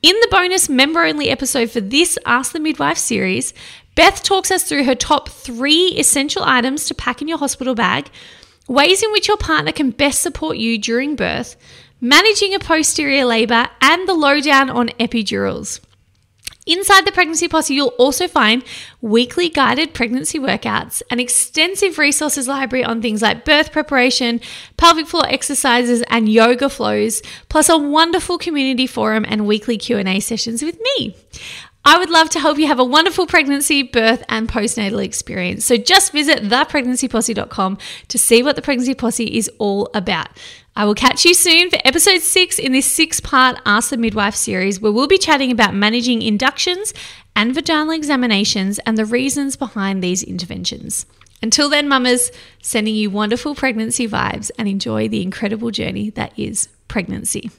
In 0.01 0.19
the 0.19 0.27
bonus 0.31 0.67
member 0.67 1.03
only 1.03 1.29
episode 1.29 1.69
for 1.69 1.79
this 1.79 2.17
Ask 2.25 2.51
the 2.51 2.59
Midwife 2.59 2.97
series, 2.97 3.53
Beth 3.93 4.23
talks 4.23 4.49
us 4.49 4.63
through 4.63 4.85
her 4.85 4.95
top 4.95 5.29
three 5.29 5.89
essential 5.89 6.41
items 6.43 6.85
to 6.85 6.95
pack 6.95 7.21
in 7.21 7.27
your 7.27 7.37
hospital 7.37 7.75
bag, 7.75 8.09
ways 8.67 9.03
in 9.03 9.11
which 9.11 9.27
your 9.27 9.37
partner 9.37 9.71
can 9.71 9.91
best 9.91 10.23
support 10.23 10.57
you 10.57 10.79
during 10.79 11.15
birth, 11.15 11.55
managing 12.01 12.55
a 12.55 12.59
posterior 12.59 13.25
labour, 13.25 13.67
and 13.79 14.09
the 14.09 14.15
lowdown 14.15 14.71
on 14.71 14.89
epidurals. 14.99 15.81
Inside 16.65 17.05
the 17.05 17.11
Pregnancy 17.11 17.47
Posse, 17.47 17.75
you'll 17.75 17.89
also 17.99 18.27
find 18.27 18.63
weekly 18.99 19.49
guided 19.49 19.93
pregnancy 19.93 20.39
workouts, 20.39 21.03
an 21.11 21.19
extensive 21.19 21.99
resources 21.99 22.47
library 22.47 22.83
on 22.83 23.03
things 23.03 23.21
like 23.21 23.45
birth 23.45 23.71
preparation, 23.71 24.41
pelvic 24.75 25.05
floor 25.05 25.27
exercises, 25.27 26.03
and 26.09 26.27
yoga 26.27 26.67
flows, 26.67 27.21
plus 27.49 27.69
a 27.69 27.77
wonderful 27.77 28.39
community 28.39 28.87
forum 28.87 29.25
and 29.27 29.45
weekly 29.45 29.77
Q&A 29.77 30.19
sessions 30.19 30.63
with 30.63 30.79
me. 30.81 31.15
I 31.87 31.99
would 31.99 32.09
love 32.09 32.31
to 32.31 32.39
help 32.39 32.57
you 32.57 32.65
have 32.65 32.79
a 32.79 32.83
wonderful 32.83 33.27
pregnancy, 33.27 33.83
birth, 33.83 34.23
and 34.27 34.49
postnatal 34.49 35.05
experience. 35.05 35.65
So 35.65 35.77
just 35.77 36.11
visit 36.11 36.45
thepregnancyposse.com 36.45 37.77
to 38.07 38.17
see 38.17 38.41
what 38.41 38.55
the 38.55 38.63
Pregnancy 38.63 38.95
Posse 38.95 39.37
is 39.37 39.51
all 39.59 39.91
about. 39.93 40.29
I 40.77 40.83
will 40.83 40.93
catch 40.93 41.23
you 41.23 41.33
soon 41.33 41.69
for 41.69 41.79
episode 41.85 42.19
six 42.19 42.59
in 42.59 42.73
this 42.73 42.85
six 42.85 43.21
part 43.21 43.57
Ask 43.65 43.91
the 43.91 43.97
Midwife 43.97 44.35
series, 44.35 44.81
where 44.81 44.91
we'll 44.91 45.07
be 45.07 45.17
chatting 45.17 45.49
about 45.49 45.73
managing 45.73 46.21
inductions 46.21 46.93
and 47.33 47.55
vaginal 47.55 47.91
examinations 47.91 48.77
and 48.79 48.97
the 48.97 49.05
reasons 49.05 49.55
behind 49.55 50.03
these 50.03 50.21
interventions. 50.21 51.05
Until 51.41 51.69
then, 51.69 51.87
mamas, 51.87 52.29
sending 52.61 52.93
you 52.93 53.09
wonderful 53.09 53.55
pregnancy 53.55 54.05
vibes 54.05 54.51
and 54.59 54.67
enjoy 54.67 55.07
the 55.07 55.21
incredible 55.21 55.71
journey 55.71 56.09
that 56.09 56.37
is 56.37 56.67
pregnancy. 56.89 57.51